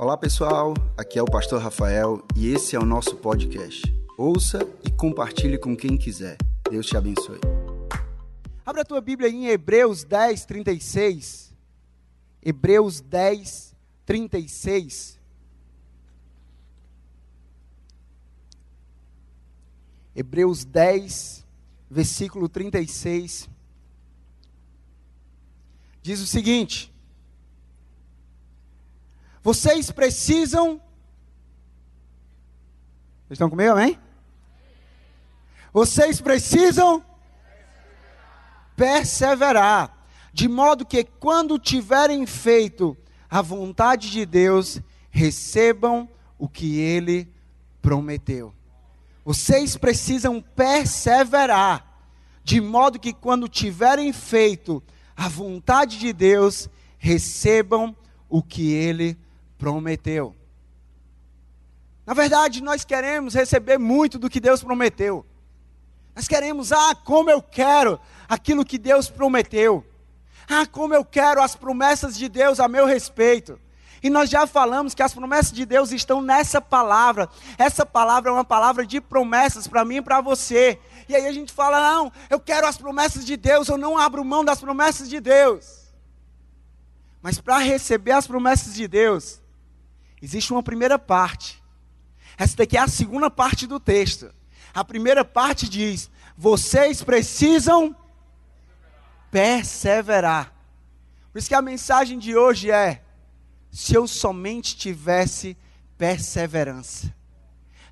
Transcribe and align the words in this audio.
Olá 0.00 0.16
pessoal, 0.16 0.74
aqui 0.96 1.18
é 1.18 1.22
o 1.22 1.24
Pastor 1.24 1.60
Rafael 1.60 2.24
e 2.36 2.46
esse 2.52 2.76
é 2.76 2.78
o 2.78 2.84
nosso 2.84 3.16
podcast. 3.16 3.82
Ouça 4.16 4.60
e 4.86 4.92
compartilhe 4.92 5.58
com 5.58 5.76
quem 5.76 5.98
quiser. 5.98 6.36
Deus 6.70 6.86
te 6.86 6.96
abençoe. 6.96 7.40
Abra 8.64 8.82
a 8.82 8.84
tua 8.84 9.00
Bíblia 9.00 9.28
em 9.28 9.48
Hebreus 9.48 10.04
10, 10.04 10.44
36. 10.44 11.52
Hebreus 12.40 13.00
10, 13.00 13.74
36. 14.06 15.18
Hebreus 20.14 20.64
10, 20.64 21.44
versículo 21.90 22.48
36. 22.48 23.50
Diz 26.00 26.20
o 26.20 26.26
seguinte: 26.26 26.94
Vocês 29.48 29.90
precisam. 29.90 30.78
Vocês 33.22 33.30
estão 33.30 33.48
comigo, 33.48 33.72
amém? 33.72 33.98
Vocês 35.72 36.20
precisam 36.20 37.02
perseverar, 38.76 40.06
de 40.34 40.48
modo 40.48 40.84
que 40.84 41.02
quando 41.02 41.58
tiverem 41.58 42.26
feito 42.26 42.94
a 43.30 43.40
vontade 43.40 44.10
de 44.10 44.26
Deus, 44.26 44.82
recebam 45.10 46.06
o 46.36 46.46
que 46.46 46.78
ele 46.78 47.26
prometeu. 47.80 48.52
Vocês 49.24 49.78
precisam 49.78 50.42
perseverar, 50.42 52.02
de 52.44 52.60
modo 52.60 53.00
que 53.00 53.14
quando 53.14 53.48
tiverem 53.48 54.12
feito 54.12 54.82
a 55.16 55.26
vontade 55.26 55.98
de 55.98 56.12
Deus, 56.12 56.68
recebam 56.98 57.96
o 58.28 58.42
que 58.42 58.72
ele 58.72 59.14
prometeu. 59.14 59.27
Na 62.06 62.14
verdade, 62.14 62.62
nós 62.62 62.84
queremos 62.84 63.34
receber 63.34 63.76
muito 63.76 64.18
do 64.18 64.30
que 64.30 64.40
Deus 64.40 64.62
prometeu. 64.62 65.26
Nós 66.16 66.26
queremos, 66.26 66.72
ah, 66.72 66.94
como 66.94 67.30
eu 67.30 67.42
quero 67.42 68.00
aquilo 68.28 68.64
que 68.64 68.78
Deus 68.78 69.10
prometeu. 69.10 69.84
Ah, 70.48 70.66
como 70.66 70.94
eu 70.94 71.04
quero 71.04 71.42
as 71.42 71.54
promessas 71.54 72.16
de 72.16 72.28
Deus 72.28 72.58
a 72.58 72.66
meu 72.66 72.86
respeito. 72.86 73.60
E 74.02 74.08
nós 74.08 74.30
já 74.30 74.46
falamos 74.46 74.94
que 74.94 75.02
as 75.02 75.12
promessas 75.12 75.52
de 75.52 75.66
Deus 75.66 75.92
estão 75.92 76.22
nessa 76.22 76.60
palavra. 76.60 77.28
Essa 77.58 77.84
palavra 77.84 78.30
é 78.30 78.32
uma 78.32 78.44
palavra 78.44 78.86
de 78.86 79.00
promessas 79.00 79.66
para 79.66 79.84
mim 79.84 79.96
e 79.96 80.02
para 80.02 80.20
você. 80.20 80.78
E 81.08 81.14
aí 81.14 81.26
a 81.26 81.32
gente 81.32 81.52
fala: 81.52 81.80
não, 81.80 82.12
eu 82.30 82.38
quero 82.38 82.66
as 82.66 82.78
promessas 82.78 83.24
de 83.24 83.36
Deus, 83.36 83.68
eu 83.68 83.76
não 83.76 83.98
abro 83.98 84.24
mão 84.24 84.44
das 84.44 84.60
promessas 84.60 85.08
de 85.08 85.20
Deus. 85.20 85.92
Mas 87.20 87.40
para 87.40 87.58
receber 87.58 88.12
as 88.12 88.26
promessas 88.26 88.74
de 88.74 88.86
Deus, 88.86 89.40
existe 90.22 90.52
uma 90.52 90.62
primeira 90.62 90.98
parte. 90.98 91.62
Essa 92.36 92.56
daqui 92.56 92.76
é 92.76 92.80
a 92.80 92.88
segunda 92.88 93.30
parte 93.30 93.66
do 93.66 93.80
texto. 93.80 94.32
A 94.72 94.84
primeira 94.84 95.24
parte 95.24 95.68
diz: 95.68 96.10
vocês 96.36 97.02
precisam 97.02 97.94
perseverar. 99.30 100.52
Por 101.32 101.38
isso 101.38 101.48
que 101.48 101.54
a 101.54 101.62
mensagem 101.62 102.18
de 102.18 102.36
hoje 102.36 102.70
é: 102.70 103.02
se 103.70 103.94
eu 103.94 104.06
somente 104.06 104.76
tivesse 104.76 105.56
perseverança. 105.96 107.12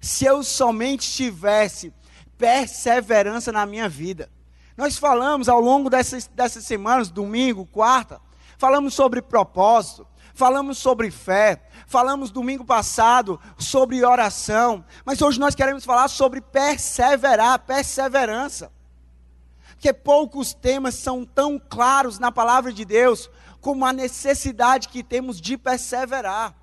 Se 0.01 0.25
eu 0.25 0.43
somente 0.45 1.11
tivesse 1.11 1.93
perseverança 2.39 3.51
na 3.51 3.67
minha 3.67 3.89
vida. 3.89 4.31
Nós 4.77 4.99
falamos 4.99 5.49
ao 5.49 5.61
longo 5.61 5.89
dessas, 5.89 6.27
dessas 6.29 6.65
semanas, 6.65 7.09
domingo, 7.09 7.67
quarta, 7.67 8.21
falamos 8.59 8.95
sobre 8.95 9.23
propósito, 9.23 10.07
falamos 10.37 10.77
sobre 10.77 11.11
fé, 11.11 11.63
falamos 11.87 12.31
domingo 12.31 12.63
passado 12.63 13.41
sobre 13.59 14.05
oração, 14.05 14.85
mas 15.03 15.23
hoje 15.23 15.41
nós 15.41 15.55
queremos 15.55 15.85
falar 15.85 16.09
sobre 16.09 16.43
perseverar, 16.43 17.59
perseverança. 17.61 18.71
Porque 19.71 19.93
poucos 19.95 20.53
temas 20.53 20.95
são 20.95 21.25
tão 21.25 21.59
claros 21.59 22.19
na 22.19 22.31
palavra 22.31 22.71
de 22.71 22.85
Deus 22.85 23.31
como 23.63 23.85
a 23.87 23.95
necessidade 23.95 24.89
que 24.89 25.03
temos 25.03 25.41
de 25.41 25.57
perseverar. 25.57 26.55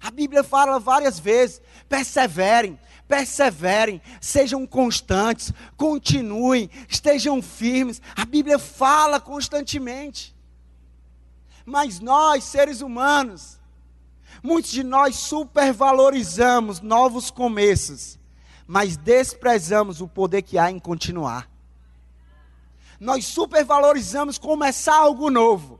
A 0.00 0.12
Bíblia 0.12 0.44
fala 0.44 0.78
várias 0.78 1.18
vezes: 1.18 1.60
perseverem, 1.88 2.78
perseverem, 3.08 4.00
sejam 4.20 4.64
constantes, 4.64 5.52
continuem, 5.76 6.70
estejam 6.88 7.42
firmes. 7.42 8.00
A 8.16 8.24
Bíblia 8.24 8.60
fala 8.60 9.18
constantemente. 9.18 10.37
Mas 11.68 12.00
nós, 12.00 12.44
seres 12.44 12.80
humanos, 12.80 13.58
muitos 14.42 14.70
de 14.70 14.82
nós 14.82 15.16
supervalorizamos 15.16 16.80
novos 16.80 17.30
começos, 17.30 18.18
mas 18.66 18.96
desprezamos 18.96 20.00
o 20.00 20.08
poder 20.08 20.40
que 20.40 20.56
há 20.56 20.70
em 20.70 20.78
continuar. 20.78 21.46
Nós 22.98 23.26
supervalorizamos 23.26 24.38
começar 24.38 24.96
algo 24.96 25.28
novo, 25.28 25.78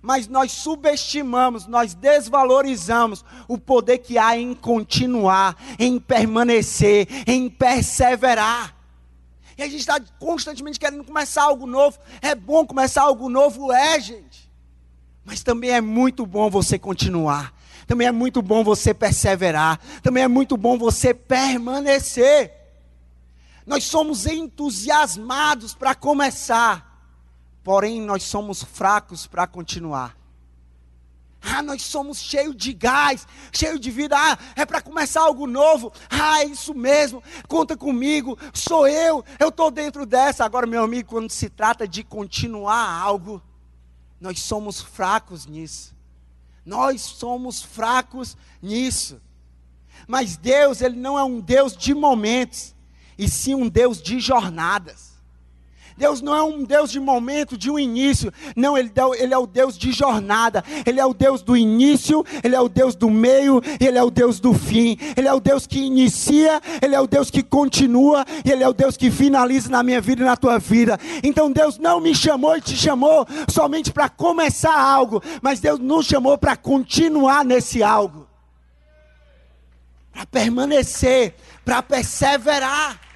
mas 0.00 0.26
nós 0.26 0.52
subestimamos, 0.52 1.66
nós 1.66 1.92
desvalorizamos 1.92 3.22
o 3.46 3.58
poder 3.58 3.98
que 3.98 4.16
há 4.16 4.38
em 4.38 4.54
continuar, 4.54 5.54
em 5.78 6.00
permanecer, 6.00 7.06
em 7.26 7.50
perseverar. 7.50 8.74
E 9.58 9.62
a 9.62 9.66
gente 9.66 9.80
está 9.80 10.00
constantemente 10.18 10.80
querendo 10.80 11.04
começar 11.04 11.42
algo 11.42 11.66
novo. 11.66 11.98
É 12.22 12.34
bom 12.34 12.66
começar 12.66 13.02
algo 13.02 13.28
novo, 13.28 13.70
é, 13.70 14.00
gente. 14.00 14.49
Mas 15.30 15.44
também 15.44 15.70
é 15.70 15.80
muito 15.80 16.26
bom 16.26 16.50
você 16.50 16.76
continuar. 16.76 17.54
Também 17.86 18.08
é 18.08 18.10
muito 18.10 18.42
bom 18.42 18.64
você 18.64 18.92
perseverar. 18.92 19.78
Também 20.02 20.24
é 20.24 20.28
muito 20.28 20.56
bom 20.56 20.76
você 20.76 21.14
permanecer. 21.14 22.52
Nós 23.64 23.84
somos 23.84 24.26
entusiasmados 24.26 25.72
para 25.72 25.94
começar, 25.94 27.06
porém 27.62 28.00
nós 28.00 28.24
somos 28.24 28.64
fracos 28.64 29.28
para 29.28 29.46
continuar. 29.46 30.16
Ah, 31.40 31.62
nós 31.62 31.82
somos 31.82 32.18
cheios 32.18 32.56
de 32.56 32.72
gás, 32.72 33.24
cheios 33.52 33.78
de 33.78 33.88
vida. 33.88 34.16
Ah, 34.18 34.36
é 34.56 34.66
para 34.66 34.82
começar 34.82 35.20
algo 35.20 35.46
novo. 35.46 35.92
Ah, 36.10 36.40
é 36.40 36.46
isso 36.46 36.74
mesmo. 36.74 37.22
Conta 37.46 37.76
comigo. 37.76 38.36
Sou 38.52 38.88
eu. 38.88 39.24
Eu 39.38 39.50
estou 39.50 39.70
dentro 39.70 40.04
dessa. 40.04 40.44
Agora, 40.44 40.66
meu 40.66 40.82
amigo, 40.82 41.08
quando 41.08 41.30
se 41.30 41.48
trata 41.48 41.86
de 41.86 42.02
continuar 42.02 43.00
algo, 43.00 43.40
nós 44.20 44.40
somos 44.40 44.80
fracos 44.80 45.46
nisso. 45.46 45.94
Nós 46.64 47.00
somos 47.00 47.62
fracos 47.62 48.36
nisso. 48.60 49.20
Mas 50.06 50.36
Deus, 50.36 50.80
Ele 50.80 50.96
não 50.96 51.18
é 51.18 51.24
um 51.24 51.40
Deus 51.40 51.76
de 51.76 51.94
momentos, 51.94 52.74
e 53.16 53.28
sim 53.28 53.54
um 53.54 53.68
Deus 53.68 54.00
de 54.02 54.20
jornadas. 54.20 55.09
Deus 56.00 56.22
não 56.22 56.34
é 56.34 56.42
um 56.42 56.64
Deus 56.64 56.90
de 56.90 56.98
momento, 56.98 57.58
de 57.58 57.70
um 57.70 57.78
início. 57.78 58.32
Não, 58.56 58.76
ele, 58.76 58.90
ele, 59.18 59.34
é 59.34 59.36
o 59.36 59.46
Deus 59.46 59.76
de 59.76 59.92
jornada. 59.92 60.64
Ele 60.86 60.98
é 60.98 61.04
o 61.04 61.12
Deus 61.12 61.42
do 61.42 61.54
início, 61.54 62.24
Ele 62.42 62.56
é 62.56 62.60
o 62.60 62.70
Deus 62.70 62.94
do 62.94 63.10
meio, 63.10 63.60
Ele 63.78 63.98
é 63.98 64.02
o 64.02 64.10
Deus 64.10 64.40
do 64.40 64.54
fim. 64.54 64.96
Ele 65.14 65.28
é 65.28 65.34
o 65.34 65.38
Deus 65.38 65.66
que 65.66 65.78
inicia, 65.78 66.58
Ele 66.80 66.94
é 66.94 67.00
o 67.00 67.06
Deus 67.06 67.30
que 67.30 67.42
continua, 67.42 68.24
Ele 68.50 68.64
é 68.64 68.68
o 68.68 68.72
Deus 68.72 68.96
que 68.96 69.10
finaliza 69.10 69.68
na 69.68 69.82
minha 69.82 70.00
vida 70.00 70.22
e 70.22 70.24
na 70.24 70.38
tua 70.38 70.58
vida. 70.58 70.98
Então 71.22 71.52
Deus 71.52 71.76
não 71.76 72.00
me 72.00 72.14
chamou 72.14 72.56
e 72.56 72.62
te 72.62 72.74
chamou 72.74 73.26
somente 73.46 73.92
para 73.92 74.08
começar 74.08 74.80
algo, 74.80 75.22
mas 75.42 75.60
Deus 75.60 75.78
nos 75.78 76.06
chamou 76.06 76.38
para 76.38 76.56
continuar 76.56 77.44
nesse 77.44 77.82
algo. 77.82 78.26
Para 80.10 80.24
permanecer, 80.24 81.34
para 81.62 81.82
perseverar 81.82 83.09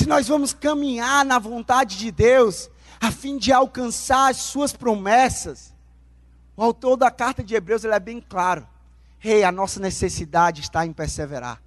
se 0.00 0.08
nós 0.08 0.28
vamos 0.28 0.54
caminhar 0.54 1.26
na 1.26 1.38
vontade 1.38 1.98
de 1.98 2.10
Deus, 2.10 2.70
a 2.98 3.12
fim 3.12 3.36
de 3.36 3.52
alcançar 3.52 4.30
as 4.30 4.38
suas 4.38 4.72
promessas, 4.72 5.74
o 6.56 6.62
autor 6.62 6.96
da 6.96 7.10
carta 7.10 7.42
de 7.42 7.54
Hebreus 7.54 7.84
ele 7.84 7.92
é 7.92 8.00
bem 8.00 8.18
claro. 8.18 8.66
Rei, 9.18 9.40
hey, 9.40 9.44
a 9.44 9.52
nossa 9.52 9.78
necessidade 9.78 10.62
está 10.62 10.86
em 10.86 10.92
perseverar. 10.94 11.60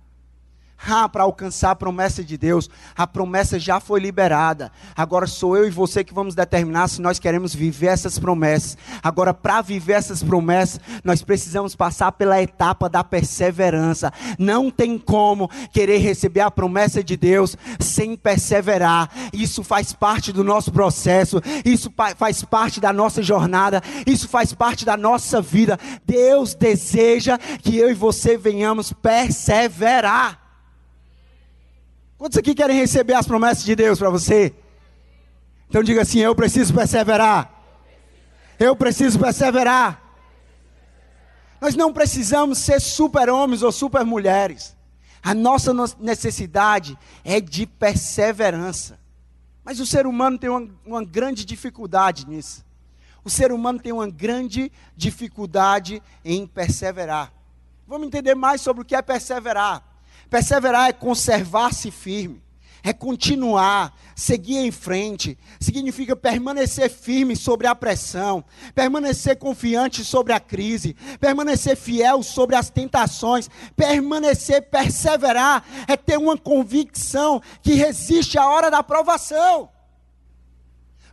Ah, 0.85 1.07
para 1.07 1.23
alcançar 1.23 1.71
a 1.71 1.75
promessa 1.75 2.23
de 2.23 2.37
Deus, 2.37 2.69
a 2.95 3.07
promessa 3.07 3.57
já 3.57 3.79
foi 3.79 4.01
liberada. 4.01 4.71
Agora 4.95 5.25
sou 5.25 5.55
eu 5.55 5.65
e 5.65 5.69
você 5.69 6.03
que 6.03 6.13
vamos 6.13 6.35
determinar 6.35 6.89
se 6.89 7.01
nós 7.01 7.19
queremos 7.19 7.55
viver 7.55 7.87
essas 7.87 8.19
promessas. 8.19 8.77
Agora, 9.01 9.33
para 9.33 9.61
viver 9.61 9.93
essas 9.93 10.21
promessas, 10.21 10.81
nós 11.03 11.23
precisamos 11.23 11.73
passar 11.73 12.11
pela 12.11 12.41
etapa 12.41 12.89
da 12.89 13.03
perseverança. 13.03 14.11
Não 14.37 14.69
tem 14.69 14.97
como 14.97 15.49
querer 15.71 15.99
receber 15.99 16.41
a 16.41 16.51
promessa 16.51 17.01
de 17.01 17.15
Deus 17.15 17.55
sem 17.79 18.17
perseverar. 18.17 19.09
Isso 19.31 19.63
faz 19.63 19.93
parte 19.93 20.33
do 20.33 20.43
nosso 20.43 20.71
processo, 20.71 21.41
isso 21.63 21.91
faz 22.17 22.43
parte 22.43 22.81
da 22.81 22.91
nossa 22.91 23.23
jornada, 23.23 23.81
isso 24.05 24.27
faz 24.27 24.53
parte 24.53 24.83
da 24.83 24.97
nossa 24.97 25.41
vida. 25.41 25.79
Deus 26.05 26.53
deseja 26.53 27.37
que 27.37 27.77
eu 27.77 27.89
e 27.89 27.93
você 27.93 28.37
venhamos 28.37 28.91
perseverar. 28.91 30.42
Quantos 32.23 32.37
aqui 32.37 32.55
querem 32.55 32.77
receber 32.77 33.15
as 33.15 33.27
promessas 33.27 33.65
de 33.65 33.75
Deus 33.75 33.99
para 33.99 34.09
você? 34.09 34.55
Então 35.67 35.83
diga 35.83 36.03
assim: 36.03 36.19
Eu 36.19 36.33
preciso 36.33 36.73
perseverar. 36.73 37.51
Eu 38.57 38.77
preciso 38.77 39.19
perseverar. 39.19 40.01
Nós 41.59 41.75
não 41.75 41.91
precisamos 41.91 42.59
ser 42.59 42.79
super-homens 42.79 43.61
ou 43.61 43.73
super-mulheres. 43.73 44.73
A 45.21 45.33
nossa 45.33 45.73
necessidade 45.99 46.97
é 47.25 47.41
de 47.41 47.65
perseverança. 47.65 48.97
Mas 49.61 49.81
o 49.81 49.85
ser 49.85 50.07
humano 50.07 50.39
tem 50.39 50.49
uma, 50.49 50.65
uma 50.85 51.03
grande 51.03 51.43
dificuldade 51.43 52.25
nisso. 52.25 52.63
O 53.21 53.29
ser 53.29 53.51
humano 53.51 53.79
tem 53.79 53.91
uma 53.91 54.09
grande 54.09 54.71
dificuldade 54.95 56.01
em 56.23 56.47
perseverar. 56.47 57.33
Vamos 57.85 58.07
entender 58.07 58.33
mais 58.33 58.61
sobre 58.61 58.81
o 58.81 58.85
que 58.85 58.95
é 58.95 59.01
perseverar. 59.01 59.92
Perseverar 60.33 60.89
é 60.89 60.93
conservar-se 60.93 61.91
firme 61.91 62.41
é 62.85 62.91
continuar, 62.91 63.97
seguir 64.13 64.57
em 64.57 64.69
frente, 64.69 65.37
significa 65.57 66.17
permanecer 66.17 66.89
firme 66.89 67.33
sobre 67.33 67.65
a 67.65 67.73
pressão, 67.73 68.43
permanecer 68.75 69.37
confiante 69.37 70.03
sobre 70.03 70.33
a 70.33 70.39
crise, 70.39 70.93
permanecer 71.17 71.77
fiel 71.77 72.21
sobre 72.21 72.57
as 72.57 72.69
tentações, 72.69 73.49
permanecer, 73.73 74.63
perseverar, 74.63 75.63
é 75.87 75.95
ter 75.95 76.17
uma 76.17 76.37
convicção 76.37 77.41
que 77.61 77.75
resiste 77.75 78.37
à 78.37 78.49
hora 78.49 78.69
da 78.69 78.83
provação. 78.83 79.69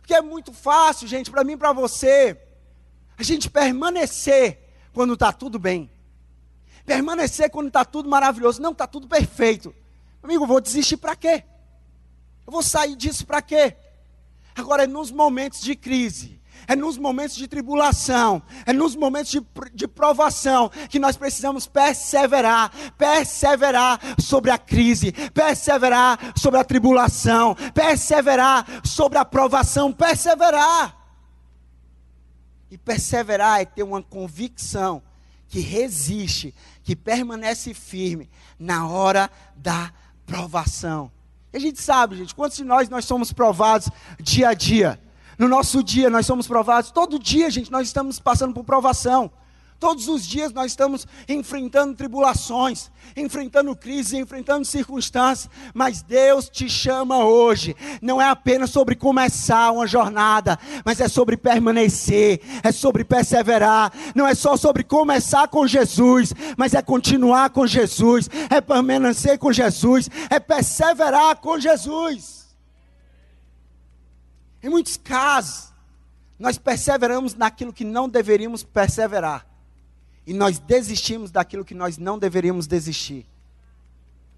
Porque 0.01 0.13
é 0.13 0.21
muito 0.21 0.51
fácil, 0.51 1.07
gente, 1.07 1.31
para 1.31 1.45
mim 1.45 1.53
e 1.53 1.57
para 1.57 1.71
você, 1.71 2.37
a 3.17 3.23
gente 3.23 3.49
permanecer 3.49 4.59
quando 4.91 5.13
está 5.13 5.31
tudo 5.31 5.57
bem. 5.57 5.89
Permanecer 6.85 7.49
quando 7.49 7.67
está 7.67 7.85
tudo 7.85 8.09
maravilhoso. 8.09 8.61
Não, 8.61 8.71
está 8.71 8.87
tudo 8.87 9.07
perfeito. 9.07 9.73
Amigo, 10.23 10.45
vou 10.45 10.61
desistir 10.61 10.97
para 10.97 11.15
quê? 11.15 11.43
Eu 12.45 12.51
vou 12.51 12.61
sair 12.61 12.95
disso 12.95 13.25
para 13.25 13.41
quê? 13.41 13.75
Agora 14.55 14.83
é 14.83 14.87
nos 14.87 15.11
momentos 15.11 15.61
de 15.61 15.75
crise, 15.75 16.39
é 16.67 16.75
nos 16.75 16.97
momentos 16.97 17.35
de 17.35 17.47
tribulação, 17.47 18.41
é 18.65 18.73
nos 18.73 18.95
momentos 18.95 19.31
de, 19.31 19.41
de 19.73 19.87
provação 19.87 20.69
que 20.89 20.99
nós 20.99 21.15
precisamos 21.15 21.65
perseverar, 21.65 22.71
perseverar 22.97 23.99
sobre 24.19 24.51
a 24.51 24.57
crise, 24.57 25.11
perseverar 25.33 26.33
sobre 26.35 26.59
a 26.59 26.63
tribulação, 26.63 27.55
perseverar 27.73 28.65
sobre 28.83 29.17
a 29.17 29.25
provação, 29.25 29.91
perseverar. 29.91 30.97
E 32.69 32.77
perseverar 32.77 33.61
é 33.61 33.65
ter 33.65 33.83
uma 33.83 34.01
convicção 34.01 35.01
que 35.47 35.59
resiste, 35.59 36.55
que 36.91 36.95
permanece 36.95 37.73
firme 37.73 38.29
na 38.59 38.85
hora 38.85 39.31
da 39.55 39.93
provação. 40.25 41.09
E 41.53 41.55
a 41.55 41.59
gente 41.59 41.81
sabe, 41.81 42.17
gente, 42.17 42.35
quantos 42.35 42.57
de 42.57 42.65
nós 42.65 42.89
nós 42.89 43.05
somos 43.05 43.31
provados 43.31 43.89
dia 44.19 44.49
a 44.49 44.53
dia? 44.53 44.99
No 45.37 45.47
nosso 45.47 45.81
dia 45.81 46.09
nós 46.09 46.25
somos 46.25 46.47
provados, 46.47 46.91
todo 46.91 47.17
dia, 47.17 47.49
gente, 47.49 47.71
nós 47.71 47.87
estamos 47.87 48.19
passando 48.19 48.53
por 48.53 48.65
provação. 48.65 49.31
Todos 49.81 50.07
os 50.07 50.23
dias 50.27 50.53
nós 50.53 50.67
estamos 50.67 51.07
enfrentando 51.27 51.95
tribulações, 51.95 52.91
enfrentando 53.17 53.75
crises, 53.75 54.13
enfrentando 54.13 54.63
circunstâncias, 54.63 55.49
mas 55.73 56.03
Deus 56.03 56.47
te 56.47 56.69
chama 56.69 57.25
hoje. 57.25 57.75
Não 57.99 58.21
é 58.21 58.29
apenas 58.29 58.69
sobre 58.69 58.95
começar 58.95 59.71
uma 59.71 59.87
jornada, 59.87 60.59
mas 60.85 61.01
é 61.01 61.07
sobre 61.07 61.35
permanecer, 61.35 62.41
é 62.61 62.71
sobre 62.71 63.03
perseverar. 63.03 63.91
Não 64.13 64.27
é 64.27 64.35
só 64.35 64.55
sobre 64.55 64.83
começar 64.83 65.47
com 65.47 65.65
Jesus, 65.65 66.31
mas 66.55 66.75
é 66.75 66.81
continuar 66.83 67.49
com 67.49 67.65
Jesus, 67.65 68.29
é 68.51 68.61
permanecer 68.61 69.39
com 69.39 69.51
Jesus, 69.51 70.07
é 70.29 70.39
perseverar 70.39 71.37
com 71.37 71.59
Jesus. 71.59 72.55
Em 74.61 74.69
muitos 74.69 74.95
casos, 74.95 75.73
nós 76.37 76.59
perseveramos 76.59 77.33
naquilo 77.33 77.73
que 77.73 77.83
não 77.83 78.07
deveríamos 78.07 78.61
perseverar 78.61 79.49
e 80.25 80.33
nós 80.33 80.59
desistimos 80.59 81.31
daquilo 81.31 81.65
que 81.65 81.75
nós 81.75 81.97
não 81.97 82.17
deveríamos 82.17 82.67
desistir. 82.67 83.25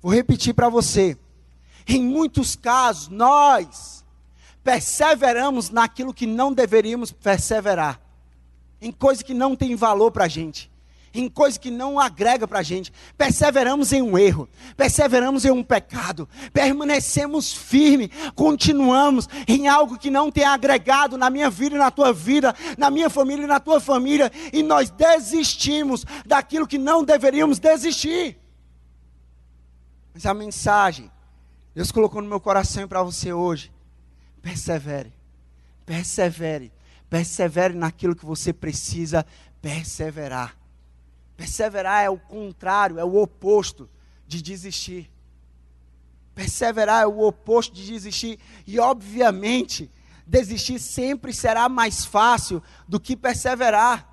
Vou 0.02 0.14
repetir 0.14 0.54
para 0.54 0.70
você. 0.70 1.18
Em 1.88 2.04
muitos 2.04 2.56
casos, 2.56 3.10
nós 3.10 4.04
perseveramos 4.64 5.70
naquilo 5.70 6.14
que 6.14 6.26
não 6.26 6.54
deveríamos 6.54 7.12
perseverar, 7.12 8.00
em 8.82 8.92
coisas 8.92 9.24
que 9.24 9.34
não 9.34 9.56
têm 9.56 9.76
valor 9.76 10.12
para 10.12 10.26
a 10.26 10.30
gente 10.30 10.73
em 11.14 11.30
coisas 11.30 11.58
que 11.58 11.70
não 11.70 12.00
agrega 12.00 12.48
para 12.48 12.60
a 12.60 12.64
gente. 12.64 12.92
Perseveramos 13.18 13.94
em 13.94 14.02
um 14.02 14.18
erro, 14.18 14.50
perseveramos 14.76 15.46
em 15.46 15.52
um 15.52 15.64
pecado, 15.64 16.28
permanecemos 16.52 17.54
firmes, 17.54 18.10
continuamos 18.36 19.30
em 19.48 19.68
algo 19.68 19.98
que 19.98 20.10
não 20.10 20.32
tem 20.32 20.44
agregado 20.44 21.18
na 21.18 21.30
minha 21.30 21.50
vida 21.50 21.76
e 21.76 21.80
na 21.80 21.92
tua 21.92 22.12
vida, 22.12 22.56
na 22.78 22.90
minha 22.90 23.10
família 23.10 23.44
e 23.44 23.48
na 23.48 23.60
tua 23.60 23.80
família, 23.80 24.32
e 24.52 24.64
nós 24.64 24.90
desistimos 24.90 26.06
daquilo 26.26 26.68
que 26.68 26.78
não 26.78 27.04
deveríamos 27.04 27.60
desistir. 27.60 28.38
Mas 30.14 30.26
a 30.26 30.34
mensagem, 30.34 31.12
Deus 31.76 31.92
colocou 31.92 32.22
no 32.22 32.30
meu 32.30 32.40
coração 32.40 32.88
para 32.88 33.04
você 33.04 33.34
hoje: 33.34 33.72
persevere, 34.42 35.14
persevere, 35.86 36.72
persevere 37.10 37.74
naquilo 37.74 38.16
que 38.16 38.26
você 38.26 38.54
precisa 38.54 39.26
perseverar. 39.62 40.63
Perseverar 41.36 42.04
é 42.04 42.10
o 42.10 42.18
contrário, 42.18 43.00
é 43.00 43.04
o 43.04 43.16
oposto 43.22 43.90
de 44.28 44.42
desistir. 44.42 45.12
Perseverar 46.36 47.04
é 47.04 47.08
o 47.08 47.22
oposto 47.22 47.74
de 47.74 47.86
desistir. 47.86 48.40
E, 48.66 48.80
obviamente, 48.80 49.92
desistir 50.26 50.80
sempre 50.80 51.34
será 51.34 51.68
mais 51.68 52.06
fácil 52.06 52.62
do 52.88 53.00
que 53.00 53.16
perseverar. 53.16 54.10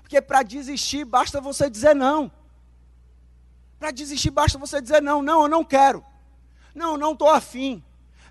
Porque 0.00 0.20
para 0.22 0.42
desistir 0.42 1.04
basta 1.04 1.40
você 1.40 1.68
dizer 1.68 1.94
não. 1.94 2.30
Para 3.78 3.90
desistir 3.90 4.30
basta 4.30 4.58
você 4.58 4.80
dizer 4.80 5.02
não. 5.02 5.22
Não, 5.22 5.42
eu 5.42 5.48
não 5.48 5.64
quero. 5.64 6.04
Não, 6.74 6.96
não 6.96 7.12
estou 7.12 7.28
afim. 7.28 7.82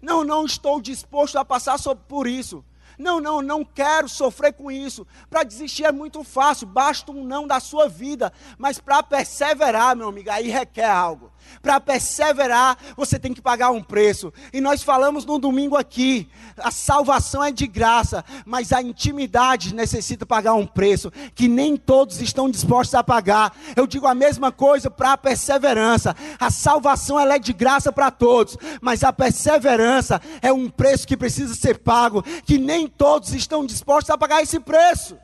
Não, 0.01 0.23
não 0.23 0.45
estou 0.45 0.81
disposto 0.81 1.37
a 1.37 1.45
passar 1.45 1.77
por 2.07 2.27
isso. 2.27 2.63
Não, 2.97 3.19
não, 3.21 3.41
não 3.41 3.63
quero 3.63 4.09
sofrer 4.09 4.53
com 4.53 4.71
isso. 4.71 5.05
Para 5.29 5.43
desistir 5.43 5.85
é 5.85 5.91
muito 5.91 6.23
fácil, 6.23 6.67
basta 6.67 7.11
um 7.11 7.23
não 7.23 7.45
da 7.45 7.59
sua 7.59 7.87
vida. 7.87 8.33
Mas 8.57 8.79
para 8.79 9.03
perseverar, 9.03 9.95
meu 9.95 10.07
amigo, 10.07 10.31
aí 10.31 10.49
requer 10.49 10.89
algo. 10.89 11.31
Para 11.61 11.79
perseverar, 11.79 12.77
você 12.95 13.19
tem 13.19 13.33
que 13.33 13.41
pagar 13.41 13.71
um 13.71 13.81
preço. 13.81 14.33
E 14.53 14.61
nós 14.61 14.83
falamos 14.83 15.25
no 15.25 15.39
domingo 15.39 15.75
aqui: 15.75 16.29
a 16.57 16.71
salvação 16.71 17.43
é 17.43 17.51
de 17.51 17.67
graça, 17.67 18.23
mas 18.45 18.71
a 18.71 18.81
intimidade 18.81 19.73
necessita 19.73 20.25
pagar 20.25 20.53
um 20.53 20.65
preço 20.65 21.11
que 21.35 21.47
nem 21.47 21.77
todos 21.77 22.21
estão 22.21 22.49
dispostos 22.49 22.95
a 22.95 23.03
pagar. 23.03 23.55
Eu 23.75 23.87
digo 23.87 24.07
a 24.07 24.15
mesma 24.15 24.51
coisa 24.51 24.89
para 24.89 25.13
a 25.13 25.17
perseverança. 25.17 26.15
A 26.39 26.49
salvação 26.49 27.19
ela 27.19 27.35
é 27.35 27.39
de 27.39 27.53
graça 27.53 27.91
para 27.91 28.11
todos, 28.11 28.57
mas 28.81 29.03
a 29.03 29.13
perseverança 29.13 30.21
é 30.41 30.51
um 30.51 30.69
preço 30.69 31.07
que 31.07 31.17
precisa 31.17 31.53
ser 31.53 31.79
pago, 31.79 32.23
que 32.45 32.57
nem 32.57 32.87
todos 32.87 33.33
estão 33.33 33.65
dispostos 33.65 34.09
a 34.09 34.17
pagar 34.17 34.41
esse 34.41 34.59
preço. 34.59 35.17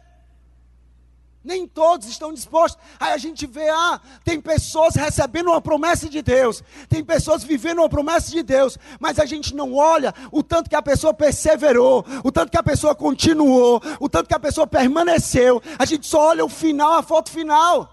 Nem 1.44 1.68
todos 1.68 2.08
estão 2.08 2.34
dispostos. 2.34 2.82
Aí 2.98 3.12
a 3.12 3.18
gente 3.18 3.46
vê, 3.46 3.68
ah, 3.70 4.00
tem 4.24 4.40
pessoas 4.40 4.96
recebendo 4.96 5.48
uma 5.48 5.62
promessa 5.62 6.08
de 6.08 6.22
Deus, 6.22 6.64
tem 6.88 7.04
pessoas 7.04 7.44
vivendo 7.44 7.80
uma 7.80 7.90
promessa 7.90 8.32
de 8.32 8.42
Deus, 8.42 8.78
mas 9.00 9.20
a 9.20 9.26
gente 9.26 9.54
não 9.54 9.74
olha 9.74 10.14
o 10.32 10.42
tanto 10.42 10.70
que 10.70 10.76
a 10.76 10.82
pessoa 10.82 11.14
perseverou, 11.14 12.06
o 12.24 12.32
tanto 12.32 12.50
que 12.50 12.58
a 12.58 12.64
pessoa 12.64 12.96
continuou, 12.96 13.82
o 14.00 14.08
tanto 14.08 14.28
que 14.28 14.34
a 14.34 14.40
pessoa 14.40 14.66
permaneceu. 14.66 15.62
A 15.78 15.86
gente 15.86 16.08
só 16.08 16.30
olha 16.30 16.46
o 16.46 16.50
final, 16.50 16.94
a 16.94 17.04
foto 17.04 17.30
final. 17.30 17.90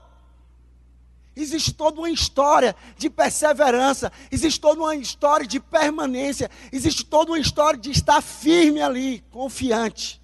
Existe 1.35 1.73
toda 1.73 2.00
uma 2.00 2.11
história 2.11 2.76
de 2.97 3.09
perseverança, 3.09 4.12
existe 4.30 4.61
toda 4.61 4.80
uma 4.80 4.95
história 4.95 5.47
de 5.47 5.59
permanência, 5.59 6.50
existe 6.71 7.04
toda 7.04 7.33
uma 7.33 7.38
história 7.38 7.78
de 7.78 7.90
estar 7.90 8.21
firme 8.21 8.83
ali, 8.83 9.25
confiante. 9.30 10.20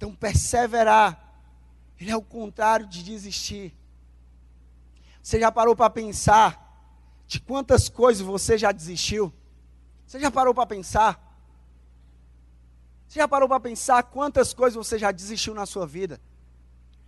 Então, 0.00 0.14
perseverar, 0.14 1.36
ele 2.00 2.10
é 2.10 2.16
o 2.16 2.22
contrário 2.22 2.86
de 2.86 3.02
desistir. 3.02 3.76
Você 5.22 5.38
já 5.38 5.52
parou 5.52 5.76
para 5.76 5.90
pensar 5.90 6.48
de 7.26 7.38
quantas 7.38 7.90
coisas 7.90 8.26
você 8.26 8.56
já 8.56 8.72
desistiu? 8.72 9.30
Você 10.06 10.18
já 10.18 10.30
parou 10.30 10.54
para 10.54 10.64
pensar? 10.64 11.20
Você 13.06 13.18
já 13.18 13.28
parou 13.28 13.46
para 13.46 13.60
pensar 13.60 14.02
quantas 14.04 14.54
coisas 14.54 14.74
você 14.74 14.98
já 14.98 15.12
desistiu 15.12 15.52
na 15.52 15.66
sua 15.66 15.86
vida? 15.86 16.18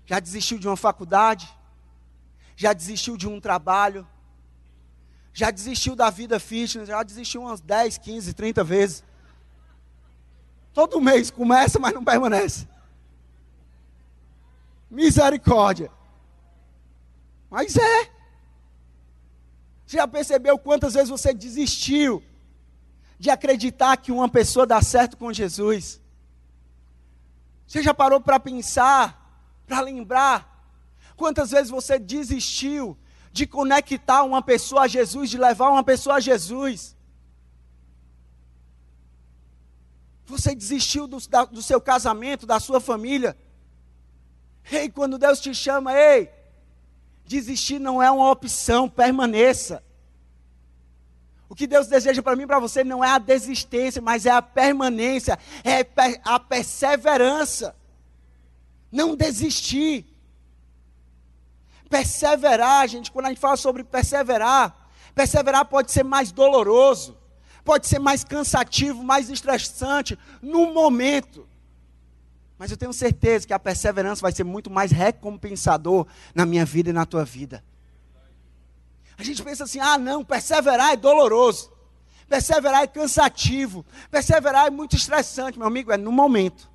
Já 0.05 0.21
desistiu 0.21 0.59
de 0.59 0.69
uma 0.69 0.77
faculdade? 0.77 1.49
já 2.55 2.75
desistiu 2.75 3.17
de 3.17 3.27
um 3.27 3.41
trabalho, 3.41 4.07
já 5.33 5.51
desistiu 5.51 5.97
da 5.97 6.11
vida 6.11 6.39
fitness, 6.39 6.87
já 6.87 7.03
desistiu 7.03 7.41
umas 7.41 7.63
10, 7.63 7.97
15, 7.97 8.35
30 8.35 8.63
vezes. 8.63 9.05
Todo 10.75 11.01
mês 11.01 11.31
começa, 11.31 11.79
mas 11.79 11.95
não 11.95 12.05
permanece. 12.05 12.69
Misericórdia. 14.93 15.91
Mas 17.49 17.77
é. 17.77 18.11
Você 19.87 19.97
já 19.97 20.07
percebeu 20.07 20.59
quantas 20.59 20.93
vezes 20.93 21.09
você 21.09 21.33
desistiu 21.33 22.23
de 23.19 23.31
acreditar 23.31 23.97
que 23.97 24.13
uma 24.13 24.29
pessoa 24.29 24.67
dá 24.67 24.83
certo 24.83 25.17
com 25.17 25.33
Jesus? 25.33 25.99
Você 27.67 27.83
já 27.83 27.95
parou 27.95 28.21
para 28.21 28.39
pensar 28.39 29.19
para 29.67 29.81
lembrar 29.81 30.37
quantas 31.17 31.53
vezes 31.53 31.71
você 31.71 31.99
desistiu 31.99 32.95
de 33.33 33.47
conectar 33.47 34.25
uma 34.25 34.43
pessoa 34.43 34.83
a 34.83 34.89
Jesus, 34.89 35.31
de 35.31 35.39
levar 35.39 35.71
uma 35.71 35.83
pessoa 35.83 36.17
a 36.17 36.21
Jesus. 36.21 36.95
Você 40.27 40.55
desistiu 40.55 41.07
do, 41.07 41.19
da, 41.29 41.47
do 41.47 41.63
seu 41.63 41.81
casamento, 41.81 42.45
da 42.45 42.61
sua 42.61 42.79
família. 42.79 43.35
Ei, 44.71 44.88
quando 44.88 45.19
Deus 45.19 45.40
te 45.40 45.54
chama, 45.54 45.92
ei, 45.97 46.31
desistir 47.25 47.78
não 47.78 48.02
é 48.02 48.11
uma 48.11 48.31
opção, 48.31 48.88
permaneça. 48.88 49.83
O 51.49 51.54
que 51.54 51.66
Deus 51.66 51.87
deseja 51.87 52.23
para 52.23 52.35
mim 52.35 52.45
e 52.45 52.47
para 52.47 52.59
você 52.59 52.83
não 52.83 53.04
é 53.04 53.11
a 53.11 53.19
desistência, 53.19 54.00
mas 54.00 54.25
é 54.25 54.31
a 54.31 54.40
permanência, 54.40 55.38
é 55.62 55.87
a 56.25 56.40
perseverança. 56.40 57.76
Não 58.90 59.14
desistir. 59.14 60.07
Perseverar, 61.90 62.88
gente, 62.88 63.12
quando 63.12 63.26
a 63.26 63.28
gente 63.28 63.40
fala 63.40 63.59
sobre 63.59 63.85
perseverar, 63.85 64.88
perseverar 65.14 65.66
pode 65.66 65.92
ser 65.92 66.02
mais 66.02 66.33
doloroso, 66.33 67.19
pode 67.62 67.87
ser 67.87 67.99
mais 67.99 68.25
cansativo, 68.25 69.02
mais 69.02 69.28
estressante 69.28 70.19
no 70.40 70.73
momento. 70.73 71.47
Mas 72.62 72.71
eu 72.71 72.76
tenho 72.76 72.92
certeza 72.92 73.45
que 73.45 73.52
a 73.52 73.59
perseverança 73.59 74.23
vai 74.23 74.31
ser 74.31 74.45
muito 74.45 74.71
mais 74.71 74.92
recompensador 74.92 76.07
na 76.33 76.47
minha 76.47 76.64
vida 76.64 76.90
e 76.90 76.92
na 76.92 77.04
tua 77.04 77.25
vida. 77.25 77.61
A 79.19 79.25
gente 79.25 79.42
pensa 79.42 79.64
assim: 79.64 79.81
ah, 79.81 79.99
não, 79.99 80.25
perseverar 80.25 80.92
é 80.92 80.97
doloroso, 80.97 81.73
perseverar 82.28 82.85
é 82.85 82.87
cansativo, 82.87 83.85
perseverar 84.12 84.69
é 84.69 84.71
muito 84.71 84.95
estressante, 84.95 85.59
meu 85.59 85.66
amigo, 85.66 85.90
é 85.90 85.97
no 85.97 86.12
momento. 86.12 86.71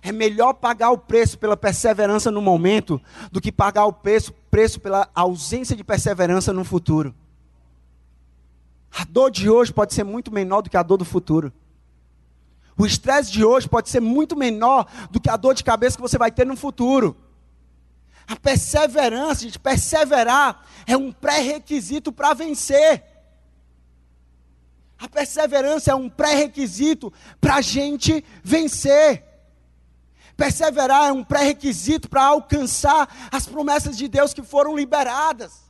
É 0.00 0.10
melhor 0.10 0.54
pagar 0.54 0.88
o 0.90 0.96
preço 0.96 1.38
pela 1.38 1.54
perseverança 1.54 2.30
no 2.30 2.40
momento 2.40 2.98
do 3.30 3.38
que 3.38 3.52
pagar 3.52 3.84
o 3.84 3.92
preço, 3.92 4.32
preço 4.50 4.80
pela 4.80 5.06
ausência 5.14 5.76
de 5.76 5.84
perseverança 5.84 6.50
no 6.50 6.64
futuro. 6.64 7.14
A 8.90 9.04
dor 9.04 9.30
de 9.30 9.50
hoje 9.50 9.70
pode 9.70 9.92
ser 9.92 10.02
muito 10.02 10.32
menor 10.32 10.62
do 10.62 10.70
que 10.70 10.78
a 10.78 10.82
dor 10.82 10.96
do 10.96 11.04
futuro. 11.04 11.52
O 12.78 12.84
estresse 12.84 13.32
de 13.32 13.44
hoje 13.44 13.68
pode 13.68 13.88
ser 13.88 14.00
muito 14.00 14.36
menor 14.36 14.86
do 15.10 15.20
que 15.20 15.30
a 15.30 15.36
dor 15.36 15.54
de 15.54 15.64
cabeça 15.64 15.96
que 15.96 16.02
você 16.02 16.18
vai 16.18 16.30
ter 16.30 16.44
no 16.44 16.56
futuro. 16.56 17.16
A 18.26 18.36
perseverança, 18.36 19.42
gente, 19.42 19.58
perseverar 19.58 20.66
é 20.86 20.96
um 20.96 21.10
pré-requisito 21.10 22.12
para 22.12 22.34
vencer. 22.34 23.02
A 24.98 25.08
perseverança 25.08 25.92
é 25.92 25.94
um 25.94 26.08
pré-requisito 26.08 27.12
para 27.40 27.56
a 27.56 27.60
gente 27.60 28.24
vencer. 28.42 29.24
Perseverar 30.36 31.08
é 31.08 31.12
um 31.12 31.24
pré-requisito 31.24 32.10
para 32.10 32.24
alcançar 32.24 33.08
as 33.32 33.46
promessas 33.46 33.96
de 33.96 34.06
Deus 34.06 34.34
que 34.34 34.42
foram 34.42 34.76
liberadas. 34.76 35.64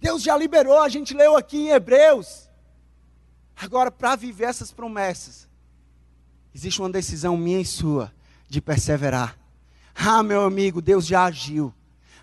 Deus 0.00 0.22
já 0.22 0.36
liberou, 0.36 0.82
a 0.82 0.88
gente 0.88 1.14
leu 1.14 1.36
aqui 1.36 1.56
em 1.56 1.68
Hebreus. 1.70 2.48
Agora, 3.56 3.90
para 3.90 4.14
viver 4.14 4.44
essas 4.44 4.70
promessas, 4.70 5.47
existe 6.54 6.80
uma 6.80 6.90
decisão 6.90 7.36
minha 7.36 7.60
e 7.60 7.64
sua 7.64 8.12
de 8.48 8.60
perseverar. 8.60 9.36
Ah, 9.94 10.22
meu 10.22 10.42
amigo, 10.42 10.80
Deus 10.80 11.06
já 11.06 11.24
agiu. 11.24 11.72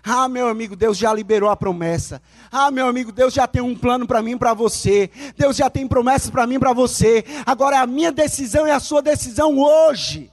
Ah, 0.02 0.28
meu 0.28 0.48
amigo, 0.48 0.76
Deus 0.76 0.96
já 0.96 1.12
liberou 1.12 1.50
a 1.50 1.56
promessa. 1.56 2.22
Ah, 2.50 2.70
meu 2.70 2.86
amigo, 2.86 3.10
Deus 3.10 3.34
já 3.34 3.46
tem 3.46 3.60
um 3.60 3.76
plano 3.76 4.06
para 4.06 4.22
mim 4.22 4.32
e 4.32 4.38
para 4.38 4.54
você. 4.54 5.10
Deus 5.36 5.56
já 5.56 5.68
tem 5.68 5.86
promessas 5.86 6.30
para 6.30 6.46
mim 6.46 6.54
e 6.54 6.58
para 6.58 6.72
você. 6.72 7.24
Agora 7.44 7.76
é 7.76 7.78
a 7.80 7.86
minha 7.86 8.12
decisão 8.12 8.66
e 8.66 8.70
a 8.70 8.78
sua 8.78 9.02
decisão 9.02 9.58
hoje 9.58 10.30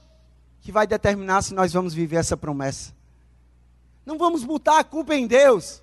que 0.60 0.72
vai 0.72 0.86
determinar 0.86 1.42
se 1.42 1.52
nós 1.52 1.72
vamos 1.72 1.92
viver 1.92 2.16
essa 2.16 2.36
promessa. 2.36 2.94
Não 4.06 4.16
vamos 4.16 4.44
botar 4.44 4.78
a 4.78 4.84
culpa 4.84 5.14
em 5.14 5.26
Deus. 5.26 5.82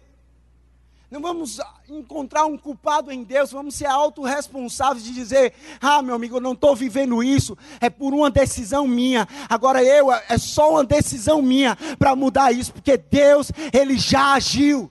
Não 1.12 1.22
vamos 1.22 1.60
encontrar 1.90 2.46
um 2.46 2.58
culpado 2.58 3.12
em 3.12 3.22
Deus, 3.22 3.52
vamos 3.52 3.76
ser 3.76 3.86
autorresponsáveis 3.86 5.04
de 5.04 5.14
dizer: 5.14 5.54
ah, 5.82 6.02
meu 6.02 6.16
amigo, 6.16 6.38
eu 6.38 6.42
não 6.42 6.54
estou 6.54 6.74
vivendo 6.74 7.22
isso, 7.22 7.58
é 7.82 7.90
por 7.90 8.14
uma 8.14 8.32
decisão 8.32 8.88
minha. 8.88 9.28
Agora 9.50 9.84
eu, 9.84 10.10
é 10.10 10.38
só 10.38 10.72
uma 10.72 10.86
decisão 10.86 11.42
minha 11.42 11.78
para 12.00 12.16
mudar 12.16 12.54
isso, 12.54 12.72
porque 12.72 12.96
Deus, 12.96 13.52
Ele 13.74 13.98
já 13.98 14.36
agiu. 14.36 14.90